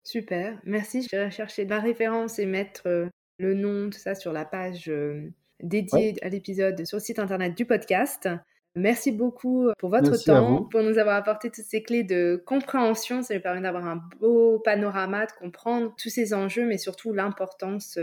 [0.04, 1.02] Super, merci.
[1.10, 3.08] Je vais chercher la référence et mettre euh,
[3.38, 5.30] le nom, tout ça sur la page euh,
[5.64, 8.28] dédié à l'épisode sur le site internet du podcast.
[8.76, 13.22] Merci beaucoup pour votre temps, pour nous avoir apporté toutes ces clés de compréhension.
[13.22, 17.98] Ça nous permet d'avoir un beau panorama, de comprendre tous ces enjeux, mais surtout l'importance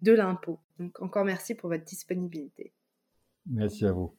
[0.00, 0.60] de l'impôt.
[0.78, 2.72] Donc encore merci pour votre disponibilité.
[3.50, 4.14] Merci à vous.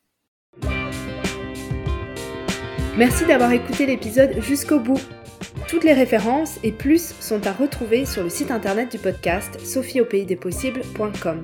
[2.98, 5.02] Merci d'avoir écouté l'épisode jusqu'au bout.
[5.68, 11.42] Toutes les références et plus sont à retrouver sur le site internet du podcast sophieaupaysdespossibles.com.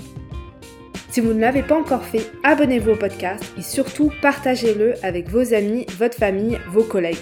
[1.10, 5.56] Si vous ne l'avez pas encore fait, abonnez-vous au podcast et surtout partagez-le avec vos
[5.56, 7.18] amis, votre famille, vos collègues.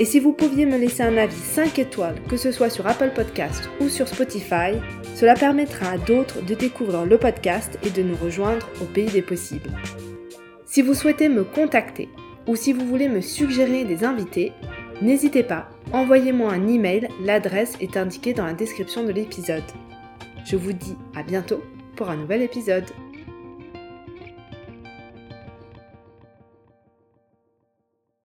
[0.00, 3.12] Et si vous pouviez me laisser un avis 5 étoiles, que ce soit sur Apple
[3.14, 4.80] Podcast ou sur Spotify,
[5.14, 9.22] cela permettra à d'autres de découvrir le podcast et de nous rejoindre au pays des
[9.22, 9.70] possibles.
[10.66, 12.08] Si vous souhaitez me contacter
[12.46, 14.52] ou si vous voulez me suggérer des invités,
[15.00, 19.62] n'hésitez pas, envoyez-moi un email, l'adresse est indiquée dans la description de l'épisode.
[20.44, 21.62] Je vous dis à bientôt
[21.96, 22.84] pour un nouvel épisode.